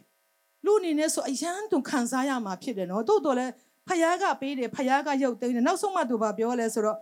[0.66, 3.48] လူအနေနဲ့ဆိုအယမ်းသူခံစားရမှာဖြစ်တယ်နော်တိုးတော်လဲ
[3.88, 6.98] ဖယားကပေးတယ်ဖယားကရုပ်သိမ်းတယ်နောက်ဆုံးမှသူဘာပြောလဲဆိုတော့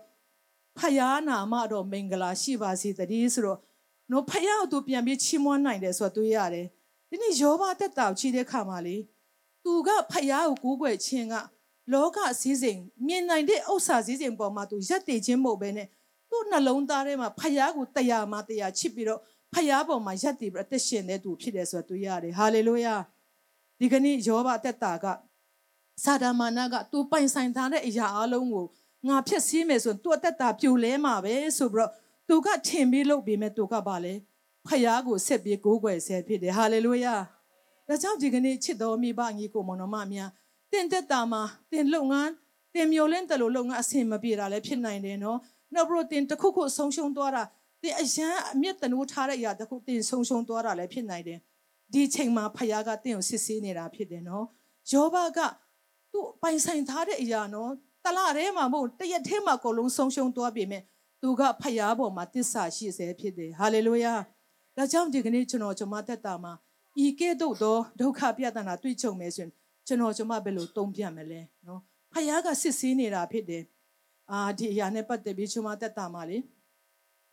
[0.79, 3.59] ဖယားနာမတော်မင်္ဂလာရှိပါစေတည်းဆိုတော့
[4.11, 6.67] နော်ဖယားကိုသူပြန်ပြီးချီးမွမ်းနိုင်တယ်ဆိုတော့တွေ့ရတယ်
[7.09, 8.97] ဒီနေ့ယောဘတက်တာကိုချီးတဲ့ခါမှာလေ
[9.63, 11.35] သူကဖယားကိုကိုးကွယ်ခြင်းက
[11.93, 15.87] လောကစည်းစိမ်မြင်နိုင်တဲ့ဥစ္စာစည်းစိမ်ပေါ်မှာသူရက်တည်ခြင်းမဟုတ်ဘဲနဲ့
[16.29, 19.21] သူ့နှလုံးသားထဲမှာဖယားကိုတရားမှတရားချစ်ပြီးတော့
[19.53, 22.95] ဖယားပေါ်မှာရက်တည်ပြီးအသက်ရှင်တဲ့သူဖြစ်တယ်ဆိုတော့တွေ့ရတယ်ဟာလေလုယာ
[23.79, 25.05] ဒီကနေ့ယောဘတက်တာက
[26.03, 28.67] စာဒမာနကသူပိုင်ဆိုင်ထားတဲ့အရာအလုံးကို
[29.07, 31.91] ငါဖြစ်စည်းမယ်ဆိုရင်သူအသက်တာပြိုလဲမှာပဲဆိုပြီးတော့
[32.27, 34.13] သူကထင်ပြီးလုပ်ပြီးမဲ့သူကပါလေ
[34.67, 37.15] ဖယားကိုဆက်ပြီးကိုးကွယ်ဆဲဖြစ်တယ်ဟာလေလုယာ
[37.87, 40.29] ဒါကြောင့်ဒီကနေ့ချစ်တော်မိဘညီကိုမောင်နှမများ
[40.71, 42.31] တင်သက်တာမှာတင်လုပ်ငန်း
[42.75, 45.39] တင်မျိုးလင်းတလို့လုပ်ငန်းအဆင်မပြေတာလည်းဖြစ်နိုင်တယ်နော်
[45.73, 47.43] နောက်ပြီးတော့တင်တစ်ခုခုဆုံးရှုံးသွားတာ
[47.81, 51.39] တင်အရန်အမျက်တနိုးထားတဲ့အရာတစ်ခုတင်ဆုံးရှုံးသွားတာလည်းဖြစ်နိုင်တယ်
[51.93, 54.45] ဒီချိန်မှာဖယားကတင့်ကိုစစ်ဆေးနေတာဖြစ်တယ်နော်
[54.91, 55.39] ယောဘက
[56.11, 57.71] သူ့ပိုင်ဆိုင်ထားတဲ့အရာနော်
[58.05, 60.83] တလထဲမှာမဟုတ်တရက်ထဲမှာအကုန်လုံးဆုံးရှုံးသွားပြီမဲ့
[61.21, 64.13] သူကဖယားပေါ်မှာတစ္ဆာရှိစေဖြစ်တယ်ဟာလေလုယာ
[64.77, 66.53] ဒါကြောင့်ဒီကနေ့ကျွန်တော်ကျွန်မတက်တာမှာ
[67.05, 69.51] ဤကဲ့သို့သောဒုက္ခပြဿနာတွေ့ကြုံမယ်ဆိုရင်
[69.87, 71.81] ကျွန်တော်ကျွန်မဘယ်လိုတုံ့ပြန်မလဲနော်
[72.13, 73.63] ဖယားကစစ်ဆေးနေတာဖြစ်တယ်
[74.31, 76.37] အာဒီအရာနဲ့ပတ်သက်ပြီးကျွန်မတက်တာမှာလေ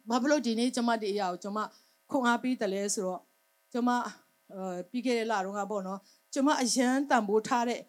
[0.09, 1.59] ဘာဖြစ်လို့ဒီနေ့ကျွန်မဒီအရာကိုကျွန်မ
[2.11, 3.21] ခွန်အားပေးတယ်လဲဆိုတော့
[3.73, 3.91] ကျွန်မ
[4.53, 6.01] အဲပြီးခဲ့တဲ့လတုန်းကပေါ့နော်
[6.33, 7.81] ကျွန်မအရန်တန်ဖိုးထားတဲ့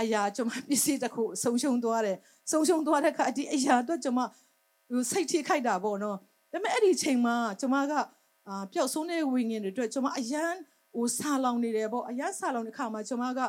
[0.00, 2.18] အရာကျွန်မပစ္စည်းတစ်ခုဆုံးရှုံးသွားတယ်
[2.50, 4.20] ဆုံးရှုံးသွားတဲ့အခါဒီအရာတော့ကျွန်မ
[5.10, 6.16] စိတ်ထိခိုက်တာပေါ့နော်
[6.52, 7.92] ဒါပေမဲ့အဲ့ဒီချိန်မှာကျွန်မက
[8.48, 10.54] အာပျောက်ဆုံးတဲ့ဝိညာဉ်တွေအတွက်ကျွန်မအရန်
[10.94, 13.40] ဟိုဆာလောင်နေတယ်ပေါ့အရန်ဆာလောင်တဲ့ခါမှာကျွန်မက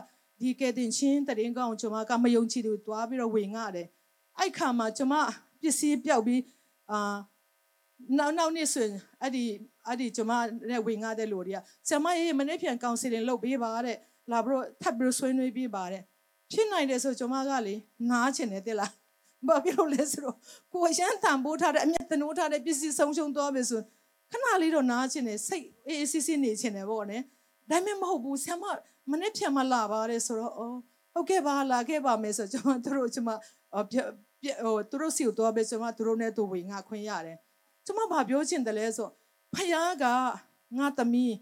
[0.41, 3.87] ဒီကဲတင်ချင်းတရင်ကောင်းကျွန်မကမယုံကြည်သူတွားပြီးတော့ဝင်ငါတယ်
[4.39, 5.15] အဲ့ခါမှာကျွန်မ
[5.61, 6.41] ပစ္စည်းပျောက်ပြီး
[6.91, 7.15] အာ
[8.17, 9.43] နောက်နောက်နေ့ဆိုရင်အဲ့ဒီ
[9.87, 10.33] အဲ့ဒီကျွန်မ
[10.69, 13.97] နဲ့ဝင်ငါတဲ့လူတွေကဆရာမရေးမနေ့ပြန်ကောင်စီလင်လုပ်ပေးပါတဲ့
[14.31, 16.01] လာပြီးတော့ထပ်ပြီးဆွေးနွေးပေးပါတဲ့
[16.51, 17.75] ဖြစ်နိုင်တယ်ဆိုကျွန်မကလေ
[18.09, 18.91] နားချင်တယ်တဲ့လား
[19.47, 20.37] ဘာဖြစ်လို့လဲဆိုတော့
[20.73, 23.81] ကိုရန်တန်ဖိုးထားတဲ့အမျက်တနိုးထားတဲ့ပစ္စည်းဆုံးရှုံးသွားပြီဆို
[24.31, 27.21] ခဏလေးတော့နားချင်တယ်စိတ်အေးအေးဆေးဆေးနေချင်တယ်ပေါ့နဲ့
[27.69, 28.65] ဒါပေမဲ့မဟုတ်ဘူးဆရာမ
[29.11, 30.77] မနေ့ပြန်မလာပါတယ်ဆိုတော့အော်
[31.13, 33.31] ဟုတ်ကဲ့ပါလာခဲ့ပါမယ်ဆိုကျွန်မတို့ကျွန်မ
[33.73, 33.83] ဟို
[34.89, 37.37] သူတို့စီကိုသွားပဲကျွန်မတို့နဲ့သူဝင်ငါခွင့်ရတယ်
[37.85, 39.09] ကျွန်မဘာပြောချင်တယ်လဲဆို
[39.53, 40.05] ဖခင်က
[40.77, 41.33] ငါသမီး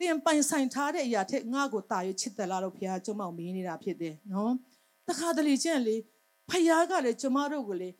[0.00, 4.52] သင်ပိုင်ဆိုင်ထားတဲ့အရာထက်ငါ့ကိုတာ၍ချစ်တယ်လားလို့ဖခင်ကျွန်မမေးနေတာဖြစ်တယ်နော်
[5.08, 5.96] တခါတလေကျင့်လေ
[6.50, 7.90] ဖခင်ကလည်းကျွန်မတို့ကိုလေ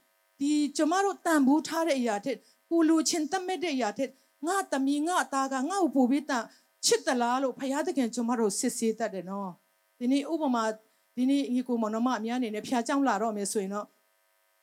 [0.41, 2.37] ဒီကျွန်မတို့တန်ဖိုးထားတဲ့အရာထက်
[2.69, 4.11] ပူလူချင်းတတ်မဲ့တဲ့အရာထက်
[4.47, 6.45] ငါတမီငါအသားကငါ့ကိုပူပြီးတန်
[6.87, 9.51] ချစ်တလားလို့ဖခင်တခင်ကျွန်မတို့စစ်ဆေးတတ်တယ်နော်
[9.99, 10.65] ဒီနေ့ဥပမာ
[11.17, 13.87] ဒီနေ့ညီကိုမောင်နှမအများအနေနဲ့ဖခင်ကြောင့်လာတော့မယ်ဆိုရင်တော့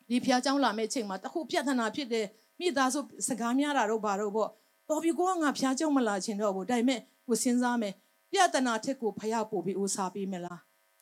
[0.09, 2.25] ဒီဖခင်ကြောင့်လာမယ့်အချိန်မှာတခုပြဿနာဖြစ်တယ်
[2.59, 4.49] မိသားစုစကားများတာတော့ဘာတော့ပေါ့
[4.89, 7.93] တော်ပြီကိုကငါဖခင်ကြောင့်မလာချင်တော့ဘူးဒါပေမဲ့ ကိုစဉ်းစားမယ်
[8.31, 10.61] ပြဿနာထက်ကိုဖျားပို့ပြီးဦးစားပေးမလား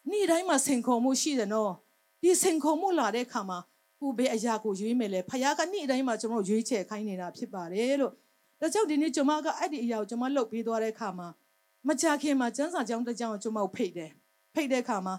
[0.10, 1.74] နေ့တိုင်းမှာစင်ခုံမှုရှိတယ်နော်
[2.22, 3.60] ဒီစင်ခုံမှုလာတဲ့ခါမှာ
[4.00, 8.14] ကိုဘယ်အရာကိုရွေးမယ်လဲဖျားကနေ့တိုင်းမှာကျွန်တော်ရွေးချယ်ခိုင်းနေတာဖြစ်ပါတယ်လို့
[8.60, 11.28] ဒါကြောင့်ဒီနေ့ကျွန်မကအဲ့ဒီအရာကိုကျွန်မလှုပ်ပေးသွားတဲ့ခါမှာ
[11.88, 14.12] မကြခင်မှာကျန်းစာကျောင်းတစ်ကျောင်းကိုကျွန်မဖိတ်တယ်
[14.54, 15.16] ဖိတ်တဲ့ခါမှာ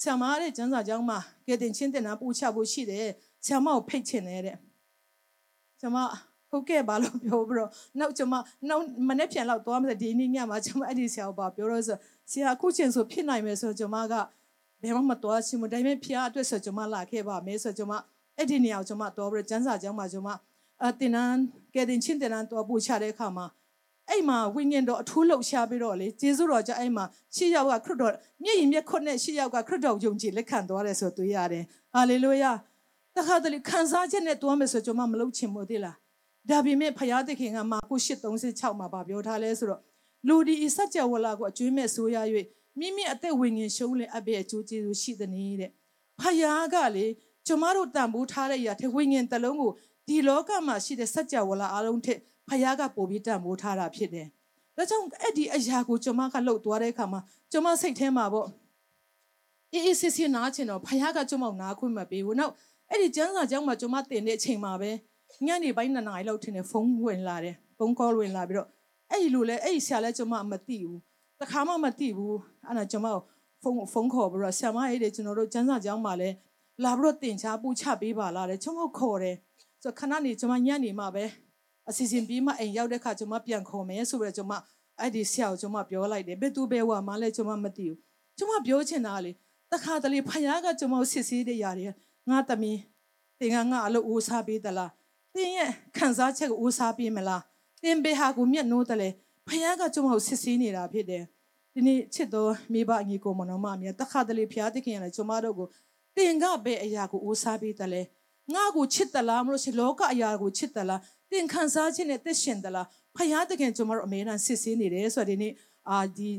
[0.00, 3.06] ဆရာမတဲ့ကျန်းစာကျောင်းမှာကဲတင်ချင်းတင်တာပူချဖို့ရှိတယ်
[3.44, 4.56] ဆရာမကိုဖိတ်ချင်တယ်တဲ့
[5.80, 5.98] ကျွန်မ
[6.50, 8.34] ဟုတ်ကဲ့ပါလို့ပြောပြီးတော့နောက်ကျွန်မ
[8.68, 11.96] နောက်မနေ့ပြန်လောက်သွားမှဒီနေ့ညမှာကျွန်မအဲ့ဒီဆရာကိုပါပြောတော့ဆို
[12.30, 14.14] ဆရာအခုချင်းဆိုဖြစ်နိုင်မယ်ဆိုကျွန်မက
[14.82, 17.94] ဘယ်မှမတော်ချင်ဘူးဒါပေမဲ့ဖျားအတွက်ဆိုကျွန်မလာခဲ့ပါမယ်ဆိုကျွန်မ
[18.36, 20.30] အဲ့ဒီနေရာကိုကျွန်မတော်ပြီးတော့ကျန်းစာကျောင်းမှာကျွန်မ
[20.84, 21.38] အတင်နန်း
[21.74, 23.46] ကဲတင်ချင်းတင်နန်းတော်ပူချတဲ့အခါမှာ
[24.10, 27.04] အဲ့မှာဝိညာဉ်တော်အထူးလှုပ်ရှားပြီးတော့လေဂျေဇုတော်ကြအဲ့မှာ
[27.36, 32.52] ရှစ်ယောက်ကခရစ်တော်မျက်ရည်မျက်ခွန်းနဲ့ရှစ်ယောက်ကခရစ်တော်ယုံကြည်လက်ခံသွားတယ်ဆိုတွေ့ရတယ်ဟာလေလုယာ
[33.16, 35.96] တခါတလေခံစားချက်နဲ့တွားမယ်ဆိုကျွန်မမလုပ်ချင်ဘူးသေးလား
[36.50, 39.82] ဒါပေမဲ့ဖယားသခင်ကမာကု8:36မှာဗာပြောထားလဲဆိုတော့
[40.28, 42.16] လူဒီဤစัจ java လာကိုအကျွေးမဲ့ဆိုရ၍
[42.78, 45.70] မိမိအသက်ဝိညာဉ်ရှုံးလင်အပ်ရဲ့အကျိုးကျေးဇူးရှိတဲ့နေတဲ့
[46.20, 47.06] ဖယားကလေ
[47.46, 49.72] ကျမတို့တန်ဖိုးထားတဲ့အရာထဲဝိညာဉ်တလုံးကို
[50.08, 54.26] ဒီလောကမှာရှိတဲ့စัจ java လာအလုံးထက်ဖယားကပို့ပြီးတန်ဖိုးထားတာဖြစ်တယ်
[54.76, 57.20] ဒါကြောင့်အဲ့ဒီအရာကိုကျမကလှုပ်သွားတဲ့အခါမှာ
[57.52, 58.48] ကျမစိတ်ထဲမှာပေါ့
[59.72, 62.52] အေးအေးစစ်စစ်နားချင်တော့ဖယားကကျမကိုနားခွင့်မပေးဘူးနောက်
[62.90, 64.90] အဲ့ဒီကျန်းစာကျောင်းမှာကျမတင်တဲ့အချိန်မှာပဲ
[65.46, 68.68] ညနေပိုင်းနှစ်နာရီလောက်ထင်တယ်ဖုန်းဝင်လာတယ်ဖုန်းကောဝင်လာပြီးတော့
[69.10, 70.98] အဲ့ဒီလိုလဲအဲ့ဒီဆရာလဲကျမမသိဘူး
[71.40, 73.20] တခါမှမသိဘူးအဲ့ဒါကျမကို
[73.62, 76.30] ဖုန်းဖုန်းခေါ်ပြီးတော့ဆရာမရေးတယ်ကျွန်တော်တို့ကျန်းစာကျောင်းမှာလဲ
[76.84, 79.36] လာပြီးတော့တင်ချပူချပေးပါလားတဲ့ကျမခေါ်တယ်
[79.82, 81.24] ဆိုခဏနေကျမညနေမှပဲ
[81.88, 84.52] အစီအစဉ်ပြီးမှအိမ်ရောက်တဲ့ခါကျမပြန်ခေါ်မယ်ဆိုပြီးတော့ကျမ
[85.00, 87.96] အဲ့ဒီဆရာကိုကျမပြောလိုက်တယ်ဘယ်သူဘယ်ဝါမှလဲကျမမသိဘူး
[88.38, 89.32] ကျမပြောချင်တာလေ
[89.72, 91.86] တခါတလေဖယားကကျမကိုစစ်ဆေးတဲ့ຢာတွေ
[92.30, 92.78] ငါသမီး
[93.40, 94.90] တင်ကငါအလုပ်ဦးစားပေးသလား
[95.38, 97.42] တင်ရဲ့ခံစားချက်ကိုဦးစားပေးမလား
[97.82, 99.08] တင်ဘေဟာကိုမျက်နှိုးတယ်လေ
[99.48, 101.24] ဖယားကကျမကိုစစ်ဆေးနေတာဖြစ်တယ်
[101.74, 105.68] ဒီနေ့ချစ်တော်မိဘအညီကိုမတော်မအမြတခါတလေဖျားတခင်ရတယ်ကျမတို့ကို
[106.16, 108.02] တင်ကဘယ်အရာကိုဦးစားပေးတယ်လဲ
[108.54, 111.00] ငါကိုချစ်တလားမလို့ရှိလောကအရာကိုချစ်တလား
[111.32, 115.52] တင်ခံစားခြင်းနဲ့သက်ရှင်တလားဖယားတခင်ကျမတို့အမေရန်စစ်ဆေးနေတယ်ဆိုတော့ဒီနေ့
[115.90, 116.30] အာဒီ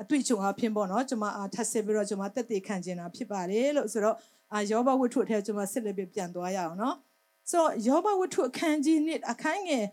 [0.00, 4.16] အတွေ့အကြုံအဖြစ်ပေါ့နော်ကျမထပ်စစ်ပြီးတော့ကျမတက်တည်ခံခြင်းတာဖြစ်ပါတယ်လို့ဆိုတော့
[4.52, 6.96] အာယောဘဝတ္ထုအထက်ကျမစစ်လက်ပြပြန်သွားရအောင်နော်
[7.50, 9.86] ဆိုတော့ယောဘဝတ္ထုအခန်းကြီးနှစ်အခန်းငယ်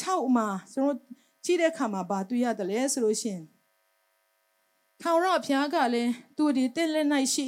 [0.00, 0.96] 6မှာကျွန်တော်
[1.44, 3.44] ကြည့်တဲ့အခါမှာဘာတွေ့ရတယ်လဲဆိုလို့ရှိရင်
[5.00, 7.46] ထာဝရဘုရားကလည်းသူဒီတင်းလက်၌ရှိ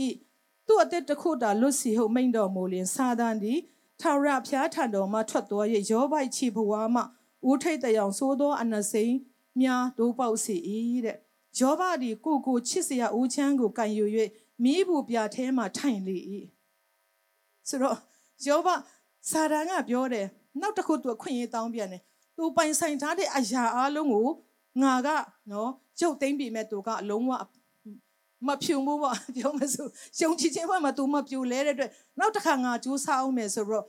[0.66, 3.55] သူ့အသက်တစ်ခုတာလွတ်စီဟုမိန်တော်မူလင်စာဒန်ဒီ
[4.01, 7.03] ထာဝရဘုရားထံတော်မှထွက်တော်ရဲ့ယောဘိုက်ချီဘဝမှ
[7.48, 9.14] ဦးထိတ်တယောင်သိုးသောအနစိန်
[9.61, 10.57] များဒိုးပေါက်စီ၏
[11.05, 11.18] တဲ့
[11.59, 14.05] ယောဘဒီကိုကိုချစ်စရာဦးချမ်းကိုကန်ယူ၍
[14.62, 16.16] မိဘူးပြထဲမှာထိုင်လေ၏
[17.68, 17.98] ဆိုတော့
[18.48, 18.68] ယောဘ
[19.31, 20.27] စာဒန်ကပြောတယ်
[20.61, 22.03] နောက်တစ်ခုသူအခွင့်အရေးတောင်းပြန်တယ်
[22.37, 24.29] သူပိုင်ဆိုင်ထားတဲ့အရာအလုံးကို
[24.83, 25.09] ငါက
[25.53, 27.33] နော်ရုပ်သိမ်းပြီမဲ့သူကအလုံးဝ
[28.47, 33.87] မဖြူဘူးပေါ့ပြောမစို့ရှုံချခြင်းဘက်မှာ तू မပြူလဲတဲ့အတွက်နောက်တစ်ခါငါကြိုးစားအောင်မယ်ဆိုတော့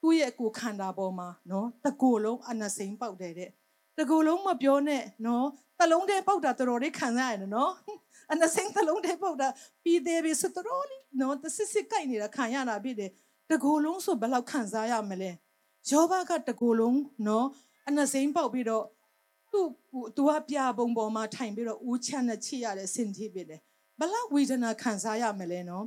[0.00, 3.50] သူ့ရဲ့ကိုခန္ဓာပေါ်မှာနော်တကိုယ်လုံးအနစိမ့်ပေါက်တယ်တဲ့
[3.98, 5.46] တကိုယ်လုံးမပြောနဲ့နော်
[5.78, 7.72] တလုံးတည်းပေါက်တာတော်တော်လေးခံရရတယ်နော်
[8.32, 9.48] အနစိမ့်တလုံးတည်းပေါက်တာ
[9.82, 13.10] ပြီးသေးပြီဆိုတော်လေးနော်တစစ်စစ်ကြိုက်နေတာခံရတာဖြစ်တယ်
[13.50, 15.30] တကိုယ်လုံးဆိုဘယ်လောက်ခံစားရမလဲ
[15.90, 17.46] ယောဘကတကိုယ်လုံးနော်
[17.88, 18.84] အနစိမ့်ပေါက်ပြီးတော့
[19.52, 19.66] သူ့
[20.16, 23.60] သူကပြပုံပေါ်မှာထိုင်ပြီးတော့ဦးချမ်းနဲ့ချိရတဲ့စင်တိဖြစ်တယ်
[24.00, 25.84] ဘလောက်ဝေဒနာခံစားရမလဲနော်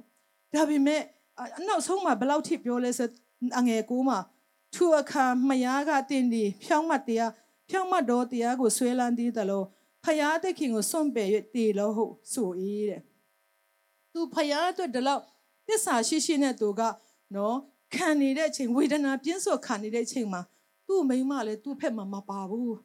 [0.54, 1.02] ဒါပေမဲ့
[1.58, 3.08] အနောက်ဆုံးမှာဘလောက်ထိပြောလဲဆို
[3.60, 4.20] အငယ်ကိုမှာ
[4.74, 7.32] ထူအခါမယားကတင်ဒီဖြောင်းမတ်တရား
[7.70, 9.66] ဖြောင်းမတ်တော်တရားကိုဆွဲလန်းသေးတယ်လို့
[10.04, 12.50] ဖယားသခင်ကိုစွန့်ပယ်၍တည်လို့ဟုတ်ဆို၏
[12.90, 13.02] တဲ့
[14.14, 15.24] သူဖယားအတွက်ဒီလောက်
[15.68, 16.82] တစ္ဆာရှိရှိနဲ့သူက
[17.36, 17.58] နော်
[17.96, 20.42] ခံနေတဲ့အချိန်ဝေဒနာပြင်းစွာခံနေတဲ့အချိန်မှာ
[20.88, 22.76] သူ့မိန်းမလည်းသူ့ဖက်မှာမပါဘူး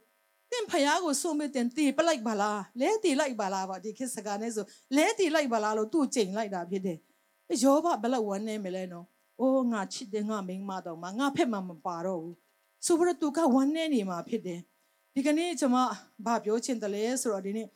[0.57, 4.65] င့်ဖယားကိုစုံမတင်တီပလိုက်ပါလားလဲတီလိုက်ပါလားပါဒီခေတ်စကားနဲ့ဆို
[4.97, 6.99] လဲတီလိုက်ပါလားလို့သူ့ချိန်လိုက်တာဖြစ်တယ်
[7.63, 9.07] ယောဘဘလောက်ဝမ်းနေမလဲနော်
[9.41, 12.37] အိုးငါချစ်တယ်ငါမိန်းမတော့မငါဖက်မှမပါတော့ဘူး
[12.87, 14.61] ဆိုပြီးတော့သူကဝမ်းနေနေမှာဖြစ်တယ်
[15.15, 15.79] ဒီကနေ့ကျွန်မ
[16.27, 17.69] ဘာပြောချင်တယ်လဲဆိုတော့ဒီနေ့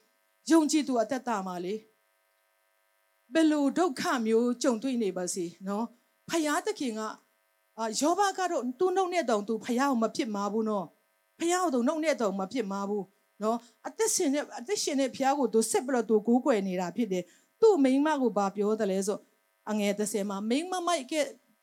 [0.50, 1.74] ယုံကြည်သူအသက်တာမှာလေ
[3.34, 5.86] ဘယ်လိုဒုက္ခမျိုးကြုံတွေ့နေပါစေနော်
[6.30, 7.00] ဖယားသခင်က
[7.78, 10.86] အာယောဘကတော့သူ့နှုတ်နဲ့တောင်သူဖယားကိုမဖြစ်မှာဘူးနော်
[11.38, 13.04] ဖះကိုသူနှုတ်နဲ့တော့မဖြစ်မှာဘူး
[13.42, 17.24] နော်အသက်ရှင်နဲ့အသက်ရှင်နဲ့ဖះကိုသူစစ်ပြီးတော့သူကိုးကွယ်နေတာဖြစ်တယ်
[17.60, 19.18] သူ့မိန်းမကိုဘာပြောတယ်လဲဆို
[19.70, 21.12] အငယ်30မှာမိန်းမမိုက်က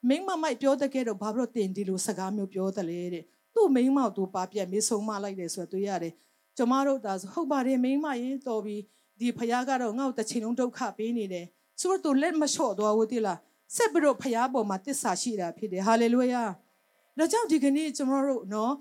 [0.10, 3.23] မိန်းမမိုက်ပြောတဲ့ကဲတော့ဘာလို့တင်ဒီလိုစကားမျိုးပြောတယ်လဲတဲ့
[3.56, 6.13] သူ့မိန်းမကိုသူပါပြက်မေးဆုံးမလိုက်တယ်ဆိုတော့တွေ့ရတယ်
[6.58, 8.78] ကျမတို့ဒါဆိုဟုတ်ပါတယ်မိန်းမရေတော်ပြီ
[9.19, 11.45] ဒီဖះကတော့ငါ့ကိုတစ်ချိန်လုံးဒုက္ခပေးနေတယ်
[11.82, 13.39] ဆိုတော့သူလက်မလျှော့သွားဘူးတိလား
[13.75, 16.43] ဆက်ပြီးတော့ဖះပေါ်မှာတစ္ဆာရှိတာဖြစ်တယ်ဟာလေလုယာ
[17.17, 18.73] ဒါကြောင့်ဒီကနေ့ကျမတို့နော်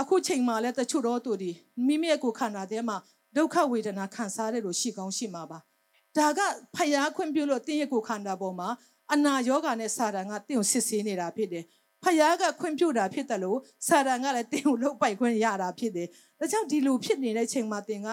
[0.00, 1.50] အခုချိန်မှာလည်းတချို့တော့သူဒီ
[1.86, 2.96] မိမိရဲ့ကိုခန္ဓာထဲမှာ
[3.36, 5.58] ဒုက္ခဝေဒနာခံစားတဲ့လိုရှိကောင်းရှိမှာပါ
[6.16, 6.40] ဒါက
[6.74, 8.68] ဖယားခွင့်ပြုလို့တင်းရဲ့ကိုခန္ဓာပေါ်မှာ
[9.12, 11.64] အနာယောဂာနဲ့စာတန်ကတင်းကိုစစ်ဆေးနေတာဖြစ်တယ်
[12.02, 13.58] ဖယားကခွင့်ပြုတာဖြစ်တယ်လို့
[13.88, 16.08] စာတန်ကလည်းတင်းကိုလှုပ်ပိုက်ခွင့်ရတာဖြစ်တယ်
[16.38, 18.08] ဒါကြောင့်ဒီလိုဖြစ်နေတဲ့ချိန်မှာတင်းက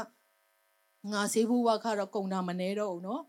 [1.12, 3.22] ငါစေဘူးဝါခတော့ကုံတာမနေတော့ဘူးနော်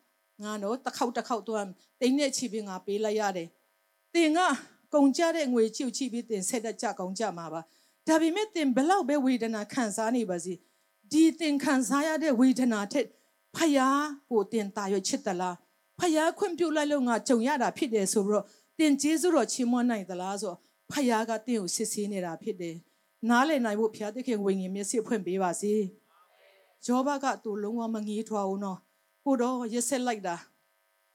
[0.42, 1.66] ငါတော့တစ်ခေါက်တစ်ခေါက်တော့
[2.00, 3.48] တင်းနဲ့ချီပြီးငါပေးလိုက်ရတယ်
[4.14, 4.40] တင်းက
[4.94, 7.60] ကုံကြတဲ့ငွေချီချီပြီးတင်းဆက်တဲ့ကြကောင်းကြမှာပါ
[8.06, 10.54] ဒါပေမဲ့သင်ဘလောက်ပဲဝေဒနာခံစားနေပါစေ
[11.12, 13.06] ဒီသင်ခံစားရတဲ့ဝေဒနာထက်
[13.56, 15.56] ဖယားကိုသင်တာရချစ်သလား
[15.98, 18.46] ဖယားခွင့်ပြုလိုက်လို့ငါကြုံရတာဖြစ်တယ်ဆိုပြီးတော့
[18.78, 20.54] သင်ကျေးဇူးတော်ချီးမွမ်းနိုင်သလားဆို
[20.92, 22.76] ဖယားကသင်ကိုစစ်ဆေးနေတာဖြစ်တယ်
[23.28, 25.72] နားလည်နိုင်ဖို့ဘုရားသခင်ဝိညာဉ်မျက်စိဖွင့်ပေးပါစေ
[26.86, 28.78] ယောဘကသူလုံးဝမငြီးထွားဘူးနော်
[29.26, 30.36] ကိုတော့ရက်ဆက်လိုက်တာ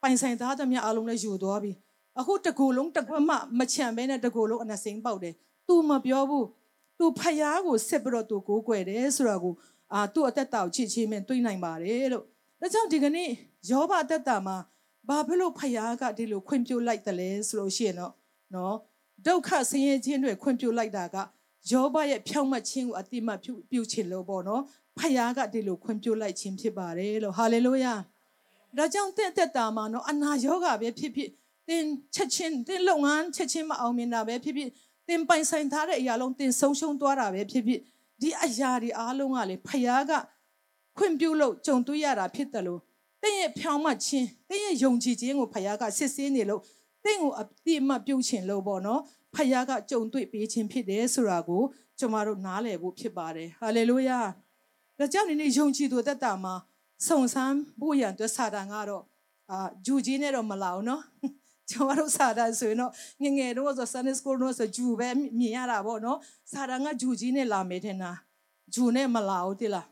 [0.01, 1.71] ပိုင်ဆိုင်သားသမျှအလုံးလည်းယူသွားပြီ
[2.19, 5.33] အခုတကူလုံးတကွမမချံဘဲနဲ့တကူလုံးအနစိမ့်ပေါက်တယ်
[5.67, 6.47] သူမပြောဘူး
[6.99, 9.53] သူဖယားကိုဆက်ပြီးတော့သူကိုးကွယ်တယ်ဆိုတော့ကို
[9.93, 12.25] အာသူ့အသက်တာကိုချစ်ချင်းမင်းတွေးနိုင်ပါတယ်လို့
[12.61, 13.29] ဒါကြောင့်ဒီကနေ့
[13.69, 14.57] ယောဘတက်တာမှာ
[15.07, 18.13] ဘာဖြစ်လို့ဖယားကဒီလိုခွင့်ပြုလိုက်တယ်လဲဆိုလို့ရှိရင်တော့
[18.55, 18.75] နော်
[19.25, 21.17] ဒုက္ခဆင်းရဲခြင်းတွေခွင့်ပြုလိုက်တာက
[21.71, 24.61] ယောဘရဲ့ဖြောင့်မတ်ခြင်းကိုအတိမတ်ပြုပြုခြင်းလို့ပေါ့နော်
[25.01, 27.93] ဖယားကဒီလိုခွင့်ပြုလိုက်ခြင်းဖြစ်ပါတယ်လို့ဟာလေလုယာ
[28.77, 31.29] ဒါကြောင့်တင့်တက်တာမှာနော်အနာယောဂပဲဖြစ်ဖြစ်
[31.67, 31.85] တင်
[32.15, 34.69] ချက်ချင်းတင်လုပ်ငန်းချက်ချင်းမအောင်မြင်တာပဲဖြစ်ဖြစ်
[35.07, 37.81] တင်ပိုင်ဆိုင်ထားတဲ့အရာလုံးတင်ဆုံးရှုံးသွားတာပဲဖြစ်ဖြစ်
[38.21, 40.11] ဒီအရာတွေအားလုံးကလေဖယားက
[40.97, 42.81] ခွင့်ပြုလို့ကြုံတွေ့ရတာဖြစ်တယ်လို့
[43.21, 46.61] တင့်ရဲ့ဖြောင်းမှချင်းတင့်ရဲ့ယုံကြည်ခြင်းကိုဖယားကစစ်ဆေးနေလို့
[47.05, 49.01] တင့်ကိုအတိအမှပြုတ်ချင်လို့ပေါ့နော်
[49.35, 51.61] ဖယားကကြုံတွေ့ပေးခြင်းဖြစ်တယ်ဆိုတာကို
[51.99, 54.19] ကျွန်တော်တို့နားလည်ဖို့ဖြစ်ပါတယ်ဟာလေလုယာ
[55.01, 56.53] ဒါကြောင့်ဒီနေ့ယုံကြည်သူတက်တာမှာ
[57.07, 59.03] စုံစမ်းဖို့ရန်အတွက်စာတန်ကတော့
[59.51, 61.01] အာဂျူကြီးနဲ့တော့မလာဘူးနော်
[61.69, 62.91] ကျွန်တော်တို့စာတန်ဆိုရင်တော့
[63.23, 65.09] ငငယ်တော့ဆို Sunday School တော့ဆိုဂျူပဲ
[65.39, 66.17] မြင်ရတာပေါ့နော်
[66.51, 68.11] စာတန်ကဂျူကြီးနဲ့လာမယ်ထင်တာ
[68.73, 69.87] ဂျူနဲ့မလာဘူးတိလား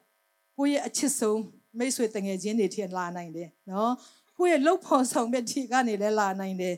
[0.58, 1.39] ကိုယ့်ရဲ့အချစ်ဆုံး
[1.78, 3.93] မိတ်ဆွေတငယ်ချင်းတွေထင်လာနိုင်တယ်နော်
[4.38, 6.76] ကိုယ့်ရဲ့လှုပ်ဖော်ဆောင်တဲ့ထီကနေလည်းလာနိုင်တယ်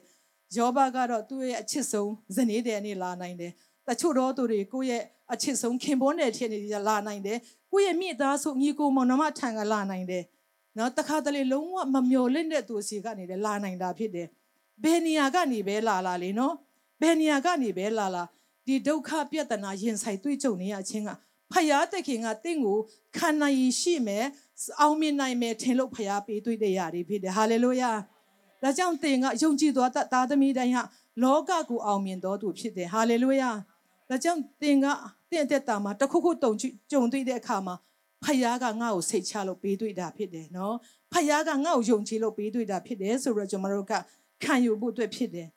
[0.58, 3.52] ယောဘကတော့သူ့ရဲ့အချစ်ဆုံးဇနီးတဲ့နေလာနိုင်တယ်
[3.88, 7.40] တချို့တော့သူတွေကိုယ့်ရဲ့အချစ်ဆုံးခင်ပွန်းတဲ့ထင်နေလာနိုင်တယ်
[7.72, 10.24] ကိုယ့်ရဲ့မိသားစုညီကိုမောင်နှမထံကလာနိုင်တယ်
[10.78, 14.28] နော်တခါတလေလုံးဝမမျော်လင့်တဲ့သူစီကနေလည်းလာနိုင်တာဖြစ်တယ်
[14.84, 16.54] ဘယ်နေရာကနေပဲလာလာလေနော်
[17.02, 18.24] ဘယ်နေရာကနေပဲလာလာ
[18.68, 21.10] ဒီဒုက္ခပြဿနာရင်ဆိုင်တွေ့ကြုံနေရခြင်းက
[21.52, 22.78] ဖယားတခင်ကတင့်ကို
[23.18, 24.26] ခံနိုင်ရှိမယ်
[24.82, 27.92] အောင်မြင်နိုင်မယ်ထင်လို့ဖယားပေးတွေ့တဲ့ຢာတွေဖြစ်တယ်ဟာလေလုယာ
[28.62, 30.84] ဒါကြောင့်တင်ကယုံကြည်သောသားသမီးတိုင်းဟာ
[31.24, 33.52] လောကကိုအောင်မြင်တော်သူဖြစ်တယ်ဟာလေလုယာ
[34.12, 34.86] ဒါကြောင့်တင်က
[35.32, 36.52] တင့်တဲ့တာမှာတခုခုတုံ
[36.92, 37.76] ကြုံတွေ့တဲ့အခါမှာ
[38.24, 40.76] ဖယားကငါ့ကိုစိတ်ချလို့ပေးတွေ့တာဖြစ်တယ်နော်
[41.12, 43.94] ဖယားကငါ့ကိုယုံကြည်လို့ပေးတွေ့တာဖြစ်တယ်ဆိုတော့ကျွန်တော်တို့က
[44.44, 45.48] ခံယူဖို့အတွက်ဖြစ်တယ်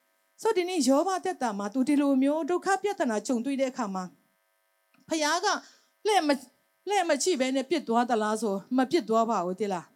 [0.42, 4.04] ဆိုတော့ဒီနေ့ယောဘတက်တာမှာသူဒီလိုမျိုးဒုက္ခပြဿနာကြုံတွေ့တဲ့အခါမှာ
[5.08, 5.46] ဖယားက
[6.06, 6.30] လက်မ
[6.90, 9.86] လက်မချိပဲနဲ့ပြစ်သွားသလားဆိုမပြစ်သွားပါဘူးတိလား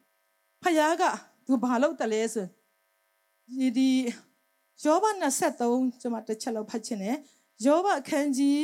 [0.63, 1.03] ဖယားက
[1.47, 2.47] သူဘာလုပ်တယ်လဲဆို
[3.59, 3.91] ဒီဒီ
[4.85, 5.05] ယောဘ
[5.53, 7.17] 23ကျွန်မတစ်ချက်လောက်ဖတ်ချင်တယ်
[7.67, 8.63] ယောဘအခန်းကြီး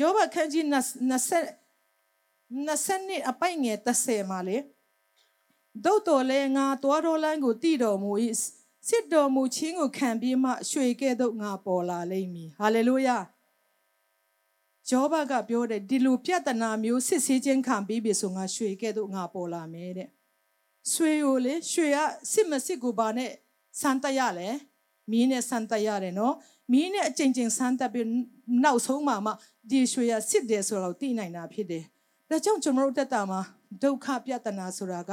[0.00, 1.06] ယောဘအခန်းကြီး20
[2.66, 4.58] 20နှစ်အပိုင်ငယ်30မှာလေ
[5.84, 8.10] ဒုတ်တော်လဲငါတွားတော်လန်းကိုတည်တော်မူ၏
[8.88, 13.18] စစ်တော်မူခြင်းကိုခံပြီးမှရွှေကဲ့သို့ငါပေါ်လာလိမ့်မည်ဟာလေလုယာ
[14.90, 20.08] ယောဘကပြောတယ်ဒီလိုပြဿနာမျိုးစစ်ဆေးခြင်းခံပြီးပြီဆိုငါရွှေကဲ့သို့ငါပေါ်လာမယ်တဲ့
[20.92, 21.98] ရွှေကိုလေရွှေက
[22.32, 23.30] စစ်မစစ်ကိုပါနဲ့
[23.80, 24.48] စမ်းတရလဲ
[25.10, 26.34] မီးနဲ့စမ်းတရတယ်နော်
[26.72, 28.08] မီးနဲ့အကြိမ်ကြိမ်စမ်းတက်ပြီး
[28.64, 29.32] နောက်ဆုံးမှမှ
[29.70, 31.84] ဒီရွှေရစစ်တယ်ဆိုတော့သိနိုင်တာဖြစ်တယ်
[32.30, 33.40] ဒါကြောင့်ကျွန်တော်တို့တက်တာမှာ
[33.82, 35.10] ဒုက္ခပြဿနာဆိုတာက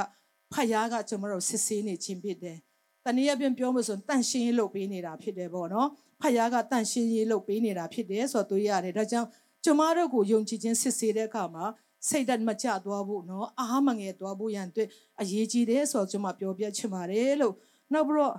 [0.54, 2.58] ဖယားကကျွန်တော်တို့စစ်ဆေးနေခြင်းဖြစ်တယ်
[3.06, 5.88] တနည်းအားဖြင့်ပြောလို့ဆိုရင်တန့်ရှင်းရေးလုပ်ပေးနေတာဖြစ်တယ်ပေါ့နော်
[6.21, 9.28] ဖယားကတန့်ရှင်းရေးလုပ်ပေးနေတာဖြစ်တယ်ဆိုတော့တွေ့ရတယ်ဒါကြောင့်
[9.63, 11.65] ကျမတို့ကိုယုံကြည်ခြင်းစစ်ဆေးတဲ့အခါမှာ
[12.08, 14.89] စိတ်ဓာတ်မကျသွားဖို့နော်အားမငယ်သွားဖို့ရန်အတွက်
[15.21, 17.56] အရေးကြီးတယ်ဆိုတော့ကျမပြောပြချင်ပါတယ်လို့
[17.93, 18.36] နောက်ပြီးတော့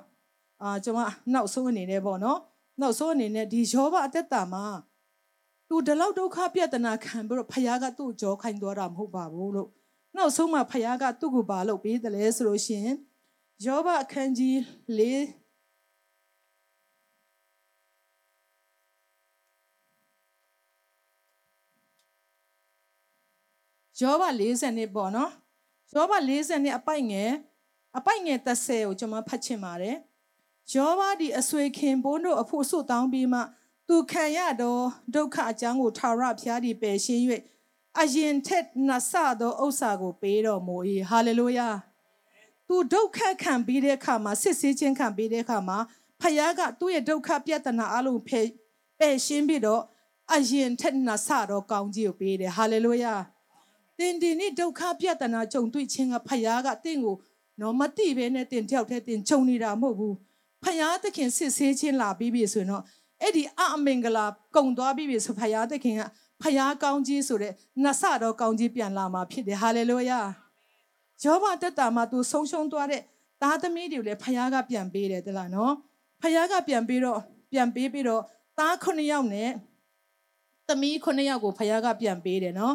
[0.63, 0.99] အာကျမ
[1.33, 2.41] နောက်ဆုံးအနေနဲ့ပေါ့နော်
[2.81, 4.65] နောက်ဆုံးအနေနဲ့ဒီယောဘအသက်တာမှာ
[5.69, 9.71] သူဒီလောက်ဒုက္ခပြဿနာခံပြီးတော့ဖခင်ကသူ့ကြောခိုင်းသွားတာမဟုတ်ပါဘူးလို့
[10.17, 12.97] နောက်ဆုံးမှဖခင်ကသူ့ကိုဘာလုပ်ပေးတယ်လဲဆိုလို့ရှိရင်
[13.67, 14.57] ယောဘအခန်းကြီး
[14.99, 15.03] ၄
[24.01, 25.33] ယောဘ40နှစ်ပေါ့နော်
[25.95, 27.31] ယောဘ40နှစ်အပိုက်ငယ်
[27.97, 29.97] အပိုက်ငယ်30ကိုကျွန်မဖတ်ချင်ပါတယ်
[30.73, 33.41] ယောဘဒီအဆွေခင်ဘိုးတို့အဖို့ဆုတောင်းပြီးမှ
[33.89, 34.77] သူခံရသော
[35.15, 37.23] ဒုက္ခအကြောင်းကိုထာဝရဘုရားသည်ပယ်ရှင်း၍
[38.01, 40.77] အရင်ထက်နဆသောဥစ္စာကိုပေးတော်မူ၏
[41.11, 41.69] ဟာလေလုယာ
[42.69, 45.79] သူဒုက္ခခံပြီးတဲ့အခါမှာစစ်ဆေးခြင်းခံပြီးတဲ့အခါမှာ
[46.21, 48.47] ဖခင်ကသူ့ရဲ့ဒုက္ခပြဿနာအလုံးဖယ်
[48.99, 49.83] ပယ်ရှင်းပြီးတော့
[50.35, 53.15] အရင်ထက်နဆသောကောင်းကြီးကိုပေးတယ်ဟာလေလုယာ
[53.99, 57.17] တင်ဒီနေ့ဒုက္ခပြဿနာကြုံတွေ့ခြင်းကဖခင်ကတင့်ကို
[57.61, 60.17] နော်မတိပဲနဲ့တင်တယောက်တည်းတင်ကြုံနေတာမဟုတ်ဘူး
[60.65, 62.83] ဖခင်သခင်စစ်ဆေးခြင်းလာပြီးပြီဆိုရင်တော့
[63.23, 66.03] အဲ့ဒီအမင်္ဂလာကုံသွားပြီးပြီဆိုဖခင်သခင်က
[66.43, 67.53] ဖခင်ကောင်းကြီးဆိုတဲ့
[67.85, 70.21] နဆတော့ကောင်းကြီးပြန်လာမှာဖြစ်တယ်ဟာလေလုယာ
[71.25, 73.03] ယောဘတက်တာမှာသူဆုံးရှုံးသွားတဲ့
[73.43, 75.73] သားသမီးတွေကိုလည်းဖခင်ကပြန်ပေးတယ်တလားနော်
[76.23, 77.21] ဖခင်ကပြန်ပြီးတော့
[77.53, 78.23] ပြန်ပေးပြီးတော့
[78.59, 79.51] သား9ယောက်နဲ့
[80.69, 82.75] သမီး9ယောက်ကိုဖခင်ကပြန်ပေးတယ်နော်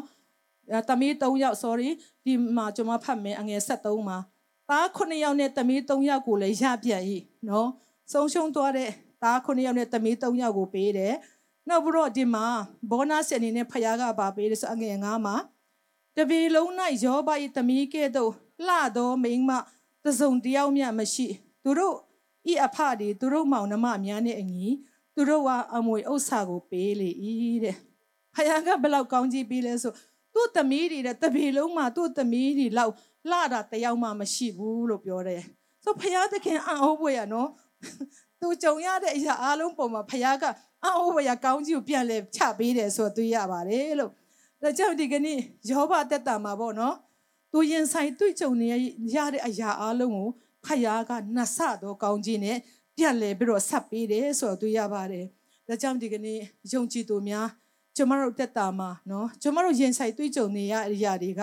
[0.89, 1.89] သမီး3ယောက် sorry
[2.25, 4.17] ဒီမှာကျွန်မဖတ်မယ်အငယ်73မှာ
[4.69, 7.03] သား9ယောက်နဲ့သမီး3ယောက်ကိုလည်းရပြန်၏
[7.49, 7.69] နော်
[8.11, 8.89] ဆုံးရှုံးသွားတဲ့
[9.23, 11.13] သား9ယောက်နဲ့သမီး3ယောက်ကိုပေးတယ်
[11.69, 12.45] နောက်ပြီးတော့ဒီမှာ
[12.89, 15.35] ဘောနတ်အနေနဲ့ဖခင်ကပါပေးတယ်ဆိုအငယ်9မှာ
[16.17, 16.69] တပီလုံး၌
[17.05, 18.31] ယောဘ၏သမီးကဲ့သို့
[18.67, 19.51] လှသောမိန်းမ
[20.03, 21.27] တစုံတယောက်မျှမရှိ
[21.63, 21.95] သူတို့
[22.51, 24.65] ဤအဖဒီသူတို့မောင်နှမများနဲ့အညီ
[25.15, 27.09] သူတို့ကအမွေဥစ္စာကိုပေးလေ၏
[27.63, 27.75] တဲ့
[28.35, 29.93] ဖခင်ကဘယ်လောက်ကောင်းကြီးပေးလဲဆို
[30.35, 32.93] သူ့သမီးတွေတဲ့တပေလုံးမှာသူ့သမီးတွေလောက်
[33.29, 35.41] လှတာတယောက်မှမရှိဘူးလို့ပြောတယ်
[35.83, 37.49] ဆိုဖယားသခင်အံ့ဩဖို့ရနော်
[38.41, 40.45] သူကြုံရတဲ့အရာအားလုံးပုံမှာဖယားက
[40.83, 44.11] အံ့ဩဖို့ရကောင်းကြီးကိုပြန်လဲချပေးတယ်ဆိုတော့သိရပါတယ်လို့
[44.61, 46.95] ဒါကြောင့်ဒီကနေ့ယောဘတက်တာမှာပေါ့နော်
[47.51, 48.67] သူရင်ဆိုင်တွေ့ကြုံနေ
[49.15, 50.29] ရတဲ့အရာအားလုံးကို
[50.65, 52.57] ဖယားကနှဆတော့ကောင်းကြီးနဲ့
[52.97, 55.25] ပြန်လဲပြီးတော့ဆက်ပေးတယ်ဆိုတော့သိရပါတယ်
[55.67, 56.39] ဒါကြောင့်ဒီကနေ့
[56.71, 57.47] ယုံကြည်သူများ
[57.97, 61.41] ကျမတို့တက်တာမှာနော်ကျမတို့ရင်ဆိုင်တွေ့ကြုံနေရတဲ့အရာတွေက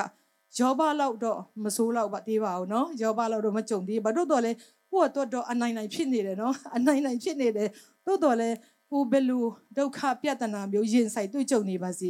[0.59, 4.53] ယောဘလောက်တော့မဆိုးလောက်ပါသေးပါဘူးနော်ယောဘလောက်တော့မကြုံသေးဘာလို့တော့လဲ
[4.93, 7.69] ကိုယ့်တော့တော့အနိုင်နိုင်ဖြစ်နေတယ်နော်အနိုင်နိုင်ဖြစ်နေတယ်
[8.07, 8.51] တိုးတော်လဲ
[8.91, 9.45] ကိုဘယ်လို
[9.77, 12.09] ဒုက္ခပြဿနာမျိုးရင်ဆိုင်တွေ့ကြုံနေပါစေ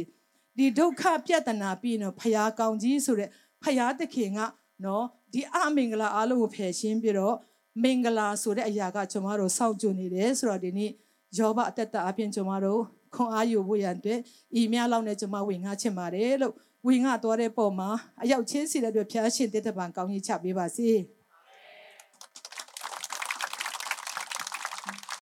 [0.57, 3.29] ဒီဒုက္ခပြဿနာပြီးတော့ဖရာကောင်းကြီးဆိုတဲ့
[3.63, 4.39] ဖရာသခင်က
[4.85, 7.35] နော်ဒီအမင်္ဂလာအားလုံးကိုဖယ်ရှင်းပြီးတော့
[7.83, 10.91] မင်္ဂလာဆိုတဲ့အရာကကျွန်တော်တို့စောင့်ကြနေတယ်ဆိုတော့ဒီနေ့
[11.37, 12.81] ယောဘအသက်တာအပြင်ကျွန်တော်တို့
[13.15, 14.19] ခွန်အားယူဖို့ရန်အတွက်
[14.59, 16.53] ဤများလောက်နဲ့ကျွန်မဝင်ငါချင်ပါတယ်လို့
[16.87, 17.89] ဝင်ငါသွားတဲ့ပုံမှာ
[18.21, 20.89] အရောက်ချင်းစီတဲ့အတွက်ဖျားရှင်တဲ့တပံကောင်းကြီးချပေးပါစေ။